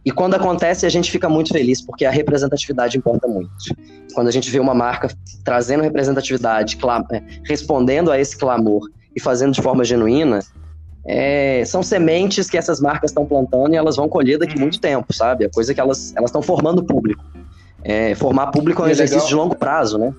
[0.04, 3.50] E quando acontece, a gente fica muito feliz, porque a representatividade importa muito.
[4.14, 5.08] Quando a gente vê uma marca
[5.44, 6.78] trazendo representatividade,
[7.12, 10.40] é, respondendo a esse clamor e fazendo de forma genuína,
[11.06, 14.62] é, são sementes que essas marcas estão plantando e elas vão colher daqui uhum.
[14.62, 15.44] muito tempo, sabe?
[15.44, 17.22] A coisa que elas estão formando público.
[17.84, 19.28] É, formar público é um é exercício legal.
[19.28, 20.14] de longo prazo, né?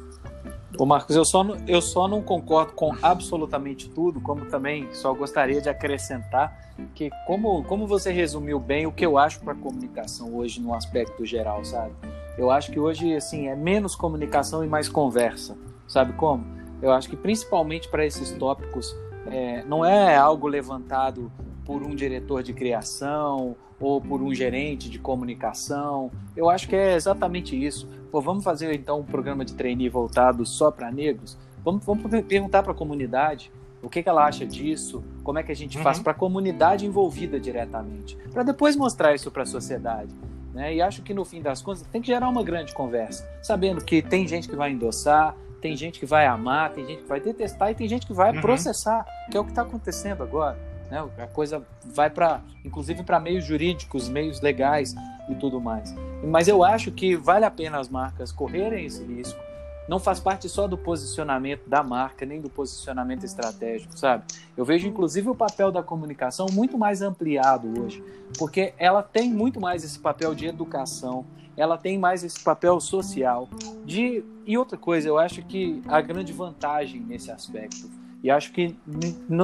[0.79, 5.13] Ô Marcos, eu só, não, eu só não concordo com absolutamente tudo, como também só
[5.13, 6.57] gostaria de acrescentar
[6.95, 11.25] que, como, como você resumiu bem o que eu acho para comunicação hoje no aspecto
[11.25, 11.91] geral, sabe?
[12.37, 16.45] Eu acho que hoje, assim, é menos comunicação e mais conversa, sabe como?
[16.81, 18.95] Eu acho que principalmente para esses tópicos,
[19.27, 21.29] é, não é algo levantado
[21.65, 26.09] por um diretor de criação ou por um gerente de comunicação.
[26.35, 27.85] Eu acho que é exatamente isso.
[28.11, 31.37] Pô, vamos fazer então um programa de trainee voltado só para negros?
[31.63, 33.51] Vamos, vamos perguntar para a comunidade
[33.81, 35.83] o que, que, ela acha disso, como é que a gente uhum.
[35.83, 40.13] faz para a comunidade envolvida diretamente, para depois mostrar isso para a sociedade.
[40.53, 40.75] Né?
[40.75, 44.01] E acho que no fim das contas tem que gerar uma grande conversa, sabendo que
[44.01, 47.71] tem gente que vai endossar, tem gente que vai amar, tem gente que vai detestar
[47.71, 48.41] e tem gente que vai uhum.
[48.41, 50.57] processar, que é o que está acontecendo agora.
[50.89, 51.07] Né?
[51.17, 54.95] A coisa vai para, inclusive, para meios jurídicos, meios legais
[55.29, 55.93] e tudo mais.
[56.23, 59.39] Mas eu acho que vale a pena as marcas correrem esse risco.
[59.87, 64.23] Não faz parte só do posicionamento da marca, nem do posicionamento estratégico, sabe?
[64.55, 68.03] Eu vejo, inclusive, o papel da comunicação muito mais ampliado hoje,
[68.37, 71.25] porque ela tem muito mais esse papel de educação,
[71.57, 73.49] ela tem mais esse papel social.
[73.83, 74.23] De...
[74.45, 77.89] E outra coisa, eu acho que a grande vantagem nesse aspecto
[78.23, 78.75] e acho que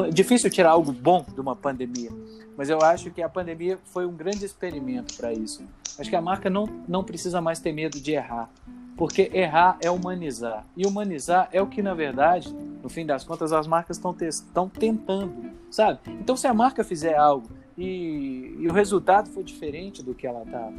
[0.07, 2.09] é difícil tirar algo bom de uma pandemia,
[2.57, 5.63] mas eu acho que a pandemia foi um grande experimento para isso.
[5.97, 8.49] Acho que a marca não, não precisa mais ter medo de errar,
[8.97, 10.65] porque errar é humanizar.
[10.75, 12.53] E humanizar é o que, na verdade,
[12.83, 15.99] no fim das contas, as marcas estão tentando, sabe?
[16.19, 20.43] Então, se a marca fizer algo e, e o resultado for diferente do que ela
[20.43, 20.71] está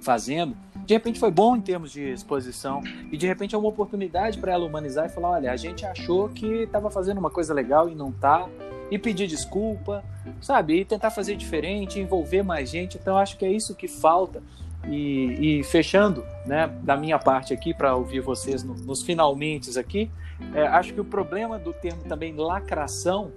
[0.00, 0.56] fazendo,
[0.88, 2.80] de repente foi bom em termos de exposição
[3.12, 6.30] e de repente é uma oportunidade para ela humanizar e falar, olha, a gente achou
[6.30, 8.48] que estava fazendo uma coisa legal e não tá,
[8.90, 10.02] e pedir desculpa,
[10.40, 12.96] sabe, e tentar fazer diferente, envolver mais gente.
[12.96, 14.42] Então acho que é isso que falta.
[14.86, 20.10] E, e fechando, né, da minha parte aqui para ouvir vocês no, nos finalmente aqui,
[20.54, 23.30] é, acho que o problema do termo também lacração,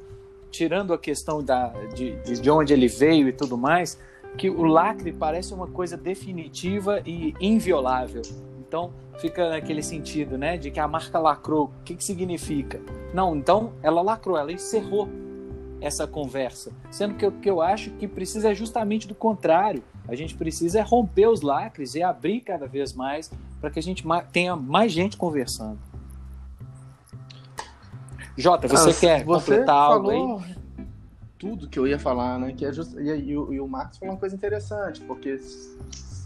[0.50, 4.00] tirando a questão da, de, de onde ele veio e tudo mais,
[4.38, 8.22] que o lacre parece uma coisa definitiva e inviolável.
[8.60, 11.66] Então fica naquele sentido, né, de que a marca lacrou.
[11.66, 12.82] O que, que significa?
[13.14, 15.10] Não, então ela lacrou, ela encerrou
[15.82, 16.72] essa conversa.
[16.90, 19.84] Sendo que o que eu acho que precisa é justamente do contrário.
[20.08, 24.04] A gente precisa romper os lacres e abrir cada vez mais para que a gente
[24.32, 25.80] tenha mais gente conversando.
[28.38, 30.12] Jota, você ah, quer você completar falou...
[30.12, 30.56] algo aí?
[31.42, 32.54] Tudo que eu ia falar, né?
[32.56, 32.94] Que é just...
[32.94, 35.40] e, e, e o Marcos falou uma coisa interessante, porque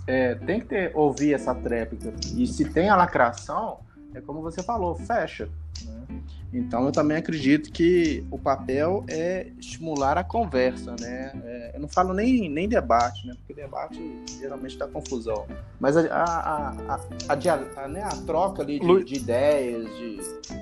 [0.06, 2.14] é, tem que ter, ouvir essa tréplica.
[2.36, 3.80] E se tem a lacração,
[4.14, 5.48] é como você falou, fecha.
[5.86, 6.20] Né?
[6.56, 11.32] Então eu também acredito que o papel é estimular a conversa, né?
[11.44, 13.34] É, eu não falo nem, nem debate, né?
[13.36, 14.00] Porque debate
[14.40, 15.46] geralmente dá confusão.
[15.80, 18.02] Mas a, a, a, a, a né?
[18.02, 20.18] a troca ali de, de ideias, de,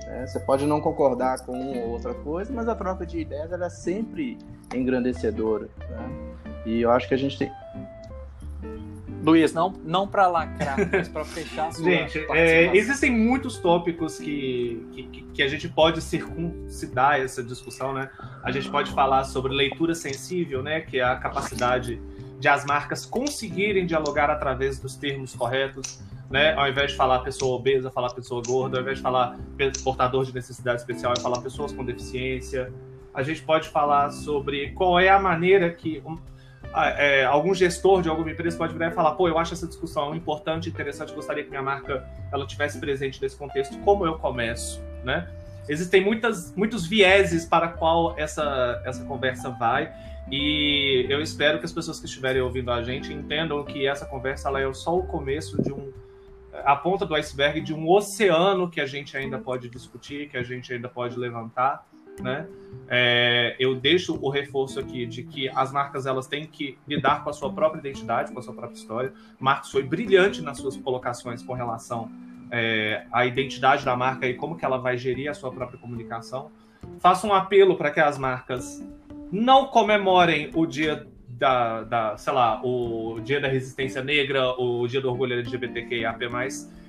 [0.07, 0.25] né?
[0.25, 3.67] você pode não concordar com uma ou outra coisa, mas a troca de ideias ela
[3.67, 4.39] é sempre
[4.73, 5.69] engrandecedora.
[5.89, 6.33] Né?
[6.65, 7.51] E eu acho que a gente tem,
[9.23, 14.17] Luiz, não, não para lacrar, mas para fechar a sua Gente, é, existem muitos tópicos
[14.19, 18.09] que, que, que, a gente pode circuncidar essa discussão, né?
[18.43, 20.81] A gente pode falar sobre leitura sensível, né?
[20.81, 22.01] Que é a capacidade
[22.37, 26.53] de as marcas conseguirem dialogar através dos termos corretos, né?
[26.55, 29.37] Ao invés de falar pessoa obesa, falar pessoa gorda, ao invés de falar
[29.85, 32.73] portador de necessidade especial, é falar pessoas com deficiência.
[33.13, 36.03] A gente pode falar sobre qual é a maneira que
[36.75, 40.15] é, algum gestor de alguma empresa pode virar e falar, pô, eu acho essa discussão
[40.15, 45.29] importante, interessante, gostaria que minha marca ela tivesse presente nesse contexto, como eu começo, né?
[45.69, 49.93] Existem muitas, muitos vieses para qual essa, essa conversa vai
[50.29, 54.49] e eu espero que as pessoas que estiverem ouvindo a gente entendam que essa conversa
[54.49, 55.91] ela é só o começo de um
[56.65, 60.43] a ponta do iceberg de um oceano que a gente ainda pode discutir, que a
[60.43, 61.87] gente ainda pode levantar
[62.21, 62.47] né?
[62.87, 67.29] É, eu deixo o reforço aqui de que as marcas elas têm que lidar com
[67.29, 69.13] a sua própria identidade, com a sua própria história.
[69.39, 72.11] Marcos foi brilhante nas suas colocações com relação
[72.51, 76.51] é, à identidade da marca e como que ela vai gerir a sua própria comunicação.
[76.99, 78.85] Faço um apelo para que as marcas
[79.31, 85.01] não comemorem o dia da, da, sei lá, o dia da resistência negra, o dia
[85.01, 86.29] do orgulho LGBTQIAP+,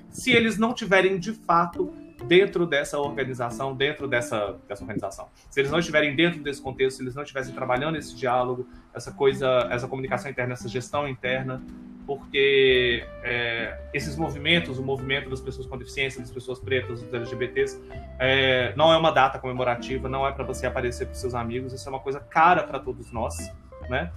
[0.09, 1.91] se eles não tiverem de fato
[2.27, 5.27] dentro dessa organização, dentro dessa, dessa organização.
[5.49, 9.11] Se eles não estiverem dentro desse contexto, se eles não estivessem trabalhando esse diálogo, essa
[9.11, 11.61] coisa, essa comunicação interna, essa gestão interna,
[12.05, 17.81] porque é, esses movimentos, o movimento das pessoas com deficiência, das pessoas pretas, dos LGBTs,
[18.19, 21.87] é, não é uma data comemorativa, não é para você aparecer para seus amigos, isso
[21.87, 23.51] é uma coisa cara para todos nós,
[23.89, 24.11] né?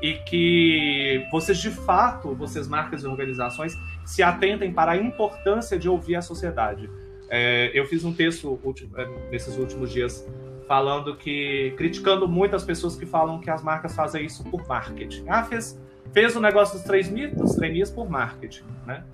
[0.00, 5.88] E que vocês de fato, vocês marcas e organizações, se atentem para a importância de
[5.88, 6.88] ouvir a sociedade
[7.28, 8.58] É, eu fiz um texto
[8.96, 10.26] é, nesses últimos dias
[10.68, 15.24] falando que criticando muito as pessoas que falam que as marcas fazem isso por marketing.
[15.28, 15.80] Ah, fez
[16.12, 19.04] fez o negócio dos três mitos, três por marketing, né?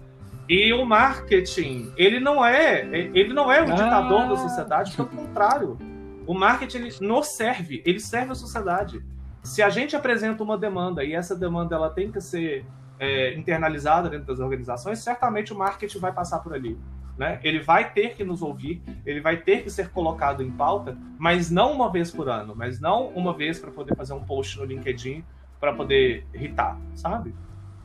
[0.49, 4.27] E o marketing, ele não é, ele não é o ditador ah.
[4.27, 5.79] da sociedade, pelo contrário.
[6.27, 9.03] O marketing ele nos serve, ele serve a sociedade.
[9.43, 12.65] Se a gente apresenta uma demanda e essa demanda ela tem que ser
[12.99, 16.79] é, internalizada dentro das organizações, certamente o marketing vai passar por ali.
[17.17, 17.39] Né?
[17.43, 21.51] Ele vai ter que nos ouvir, ele vai ter que ser colocado em pauta, mas
[21.51, 24.65] não uma vez por ano, mas não uma vez para poder fazer um post no
[24.65, 25.23] LinkedIn
[25.61, 27.35] para poder irritar, sabe?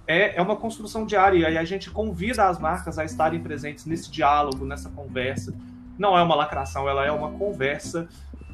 [0.08, 4.10] É, é uma construção diária e a gente convida as marcas a estarem presentes nesse
[4.10, 5.54] diálogo, nessa conversa.
[6.00, 8.08] Não é uma lacração, ela é uma conversa,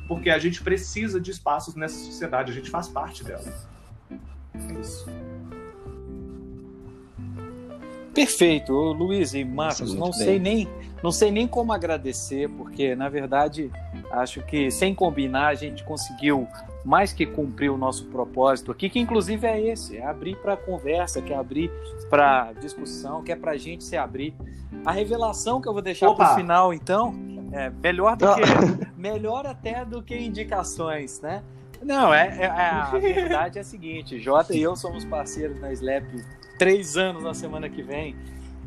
[0.07, 3.45] porque a gente precisa de espaços nessa sociedade, a gente faz parte dela.
[4.09, 5.05] É isso.
[8.13, 10.67] Perfeito, Luiz e Marcos, não sei nem
[11.01, 13.69] não sei nem como agradecer, porque na verdade
[14.11, 16.47] acho que sem combinar a gente conseguiu
[16.85, 21.21] mais que cumprir o nosso propósito aqui, que inclusive é esse, é abrir para conversa,
[21.21, 21.71] que é abrir
[22.09, 24.33] para discussão, que é para a gente se abrir.
[24.85, 27.13] A revelação que eu vou deixar para o final, então,
[27.51, 28.41] é melhor do que
[28.97, 31.43] melhor até do que indicações, né?
[31.81, 36.05] Não, é, é, a verdade é a seguinte, Jota e eu somos parceiros na Slap
[36.63, 38.15] três anos na semana que vem.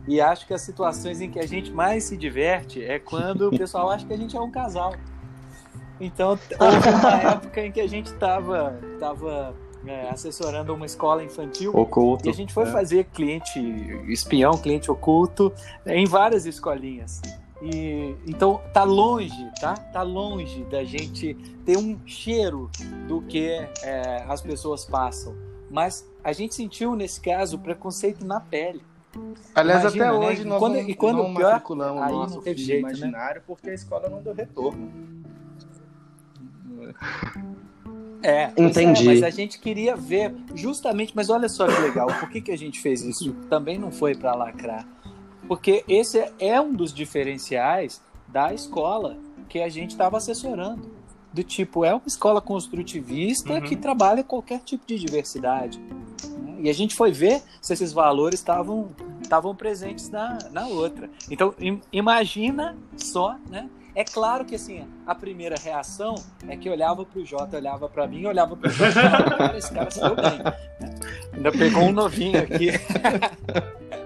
[0.07, 3.51] E acho que as situações em que a gente mais se diverte é quando o
[3.51, 4.94] pessoal acha que a gente é um casal.
[5.99, 9.55] Então, houve uma época em que a gente estava tava,
[9.86, 11.74] é, assessorando uma escola infantil.
[11.74, 12.26] Oculto.
[12.26, 12.66] E a gente foi é.
[12.66, 13.59] fazer cliente
[14.09, 15.51] espião, cliente oculto,
[15.86, 17.22] em várias escolinhas.
[17.62, 19.72] E, então tá longe, tá?
[19.74, 21.32] Tá longe da gente
[21.64, 22.70] ter um cheiro
[23.09, 23.49] do que
[23.82, 25.34] é, as pessoas passam.
[25.70, 28.83] Mas a gente sentiu, nesse caso, preconceito na pele.
[29.55, 30.27] Aliás, Imagina, até né?
[30.27, 32.91] hoje nós quando, não, e quando não pior, matriculamos o nosso filho jeito, né?
[32.91, 33.45] imaginário né?
[33.47, 34.91] porque a escola não deu retorno.
[38.24, 39.03] É, é, Entendi.
[39.03, 42.51] É, mas a gente queria ver, justamente, mas olha só que legal, por que, que
[42.51, 43.33] a gente fez isso?
[43.49, 44.85] Também não foi para lacrar.
[45.47, 49.16] Porque esse é um dos diferenciais da escola
[49.49, 50.91] que a gente estava assessorando
[51.33, 53.61] do tipo, é uma escola construtivista uhum.
[53.61, 55.79] que trabalha qualquer tipo de diversidade.
[56.61, 58.90] E a gente foi ver se esses valores estavam
[59.22, 61.11] estavam presentes na, na outra.
[61.30, 63.68] Então, im, imagina só, né?
[63.94, 68.07] É claro que assim, a primeira reação é que olhava para o Jota, olhava para
[68.07, 70.38] mim, olhava para o Jota, cara, esse cara se deu bem.
[71.32, 72.72] Ainda pegou um novinho aqui.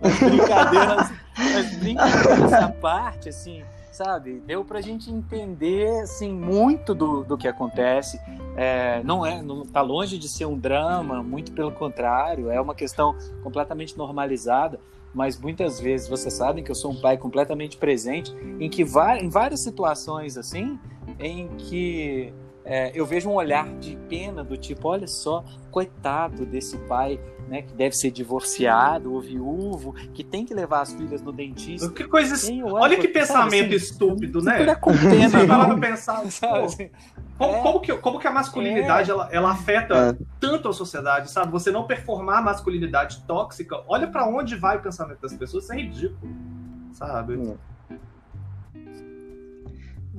[0.00, 4.40] as brincadeiras, as brincadeiras à parte, assim, sabe?
[4.46, 8.20] Deu pra gente entender, assim, muito do, do que acontece.
[8.56, 12.74] É, não é, não tá longe de ser um drama, muito pelo contrário, é uma
[12.74, 14.80] questão completamente normalizada.
[15.12, 19.28] Mas muitas vezes vocês sabem que eu sou um pai completamente presente, em que em
[19.28, 20.78] várias situações assim,
[21.18, 22.32] em que
[22.64, 27.62] é, eu vejo um olhar de pena do tipo, olha só, coitado desse pai, né,
[27.62, 31.90] que deve ser divorciado ou viúvo, que tem que levar as filhas no dentista.
[31.90, 32.34] Que coisa,
[32.64, 34.74] olha que pensamento assim, estúpido, né?
[34.76, 36.22] Com pena, pensar,
[36.62, 36.90] assim,
[37.36, 40.24] como, é, como, que, como que a masculinidade é, ela, ela afeta é.
[40.38, 41.50] tanto a sociedade, sabe?
[41.50, 45.72] Você não performar a masculinidade tóxica, olha para onde vai o pensamento das pessoas, isso
[45.72, 46.32] é ridículo,
[46.92, 47.56] sabe?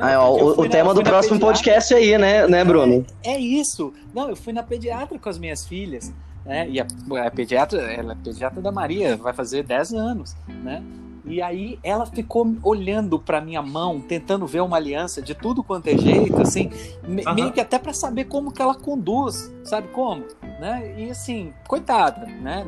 [0.02, 3.06] Ah, o, o na, tema do próximo podcast aí, né, né, Bruno?
[3.24, 3.94] É, é, isso.
[4.14, 6.12] Não, eu fui na pediatra com as minhas filhas,
[6.44, 6.68] né?
[6.68, 6.88] E a,
[7.26, 10.82] a pediatra, ela é pediatra da Maria, vai fazer 10 anos, né?
[11.24, 15.88] E aí ela ficou olhando para minha mão, tentando ver uma aliança de tudo quanto
[15.88, 16.70] é jeito, assim,
[17.08, 17.34] uhum.
[17.36, 20.26] meio que até para saber como que ela conduz, sabe como,
[20.60, 20.96] né?
[20.98, 22.66] E assim, coitada, né?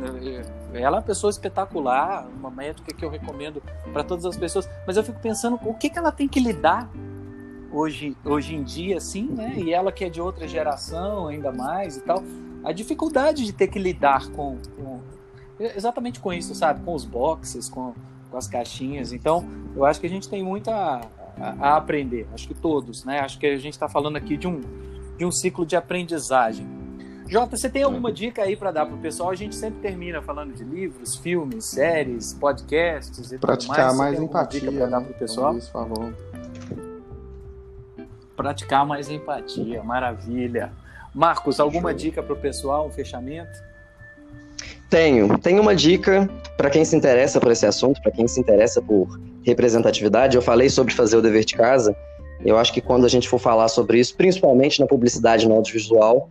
[0.73, 3.61] Ela é uma pessoa espetacular, uma médica que eu recomendo
[3.91, 6.89] para todas as pessoas, mas eu fico pensando o que que ela tem que lidar
[7.73, 9.55] hoje, hoje em dia, assim, né?
[9.57, 12.23] E ela que é de outra geração, ainda mais e tal,
[12.63, 14.99] a dificuldade de ter que lidar com, com
[15.59, 16.83] exatamente com isso, sabe?
[16.83, 17.93] Com os boxes, com,
[18.29, 19.11] com as caixinhas.
[19.11, 19.45] Então,
[19.75, 21.01] eu acho que a gente tem muito a,
[21.39, 22.27] a, a aprender.
[22.33, 23.19] Acho que todos, né?
[23.19, 24.61] Acho que a gente está falando aqui de um,
[25.17, 26.65] de um ciclo de aprendizagem.
[27.27, 29.29] Jota, você tem alguma dica aí para dar para o pessoal?
[29.29, 34.13] A gente sempre termina falando de livros, filmes, séries, podcasts e Praticar tudo mais.
[34.13, 34.59] mais empatia.
[34.59, 35.57] Dica para dar para o pessoal?
[35.57, 36.32] Isso, por favor
[38.35, 39.83] praticar mais empatia.
[39.83, 40.71] Maravilha.
[41.13, 43.51] Marcos, alguma dica para o pessoal, um fechamento?
[44.89, 45.37] Tenho.
[45.39, 49.19] Tenho uma dica para quem se interessa por esse assunto, para quem se interessa por
[49.43, 50.35] representatividade.
[50.35, 51.95] Eu falei sobre fazer o dever de casa.
[52.45, 56.29] Eu acho que quando a gente for falar sobre isso, principalmente na publicidade no audiovisual,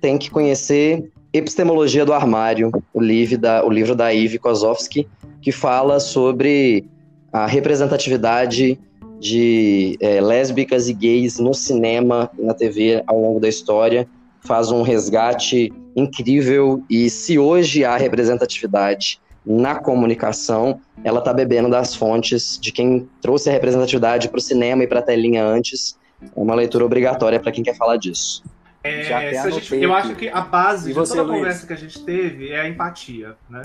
[0.00, 5.08] tem que conhecer Epistemologia do Armário, o livro da, o livro da Ivy Kozovsky,
[5.42, 6.84] que fala sobre
[7.32, 8.78] a representatividade
[9.24, 14.06] de é, lésbicas e gays no cinema e na TV ao longo da história,
[14.40, 21.94] faz um resgate incrível e se hoje há representatividade na comunicação, ela está bebendo das
[21.94, 25.98] fontes de quem trouxe a representatividade para o cinema e para a telinha antes.
[26.20, 28.44] É uma leitura obrigatória para quem quer falar disso.
[28.82, 32.50] É, gente, eu acho que a base de toda a conversa que a gente teve
[32.50, 33.62] é a empatia, né?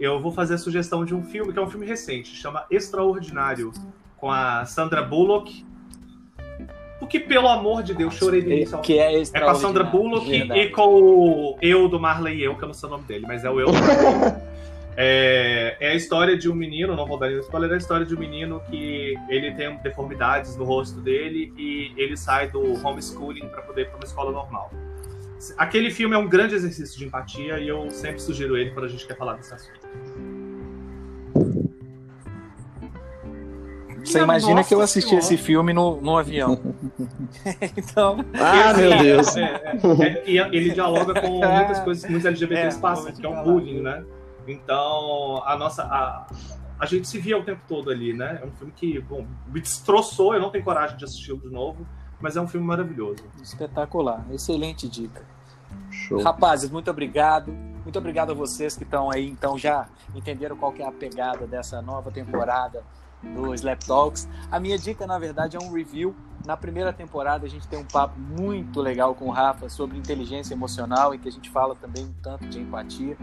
[0.00, 3.72] Eu vou fazer a sugestão de um filme, que é um filme recente, chama Extraordinário,
[4.16, 5.64] com a Sandra Bullock.
[6.98, 8.78] Porque, pelo amor de Deus, chorei de início.
[8.78, 12.56] Que é, é com a Sandra Bullock e com o eu do Marley e eu,
[12.56, 13.72] que eu não sei o nome dele, mas é o eu do.
[14.98, 18.14] É, é, a história de um menino, não vou dar spoiler, é a história de
[18.14, 23.60] um menino que ele tem deformidades no rosto dele e ele sai do homeschooling para
[23.60, 24.70] poder ir para uma escola normal.
[25.58, 28.88] Aquele filme é um grande exercício de empatia e eu sempre sugiro ele quando a
[28.88, 30.35] gente quer falar desse assunto.
[34.06, 35.24] Você imagina Nossa que eu assisti senhora.
[35.24, 36.58] esse filme no, no avião.
[37.76, 38.24] então.
[38.34, 39.34] Ah, meu Deus!
[39.36, 43.28] É, é, é, ele dialoga com muitas coisas que muitos LGBTs é, passam, que é
[43.28, 44.04] o bullying, né?
[44.46, 45.82] Então, a nossa.
[45.82, 46.26] A,
[46.78, 48.40] a gente se via o tempo todo ali, né?
[48.42, 51.86] É um filme que, bom, me destroçou, eu não tenho coragem de assistir de novo,
[52.20, 53.24] mas é um filme maravilhoso.
[53.42, 55.22] Espetacular, excelente dica.
[55.90, 56.22] Show.
[56.22, 57.50] Rapazes, muito obrigado.
[57.82, 61.80] Muito obrigado a vocês que estão aí, então já entenderam qual é a pegada dessa
[61.80, 62.82] nova temporada
[63.34, 64.28] do Slap Talks.
[64.50, 66.14] A minha dica, na verdade, é um review.
[66.44, 70.54] Na primeira temporada, a gente tem um papo muito legal com o Rafa sobre inteligência
[70.54, 73.16] emocional, em que a gente fala também um tanto de empatia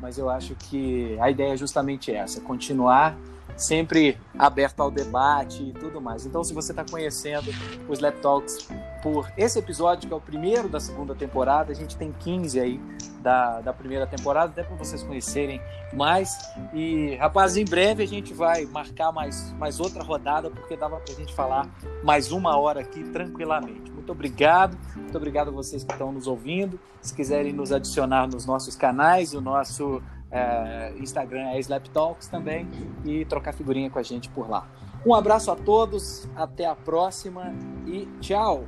[0.00, 3.16] mas eu acho que a ideia é justamente essa: continuar
[3.56, 6.26] sempre aberto ao debate e tudo mais.
[6.26, 7.50] Então, se você está conhecendo
[7.88, 8.68] os Slap Talks
[9.02, 12.80] por esse episódio, que é o primeiro da segunda temporada, a gente tem 15 aí
[13.20, 15.60] da, da primeira temporada, até para vocês conhecerem
[15.92, 16.36] mais.
[16.72, 21.12] E, rapaz, em breve a gente vai marcar mais, mais outra rodada, porque dava para
[21.12, 21.68] a gente falar
[22.02, 23.90] mais uma hora aqui tranquilamente.
[23.90, 26.80] Muito obrigado, muito obrigado a vocês que estão nos ouvindo.
[27.00, 32.68] Se quiserem nos adicionar nos nossos canais, o nosso é, Instagram é Slap Talks também
[33.04, 34.68] e trocar figurinha com a gente por lá.
[35.04, 37.54] Um abraço a todos, até a próxima
[37.86, 38.64] e tchau!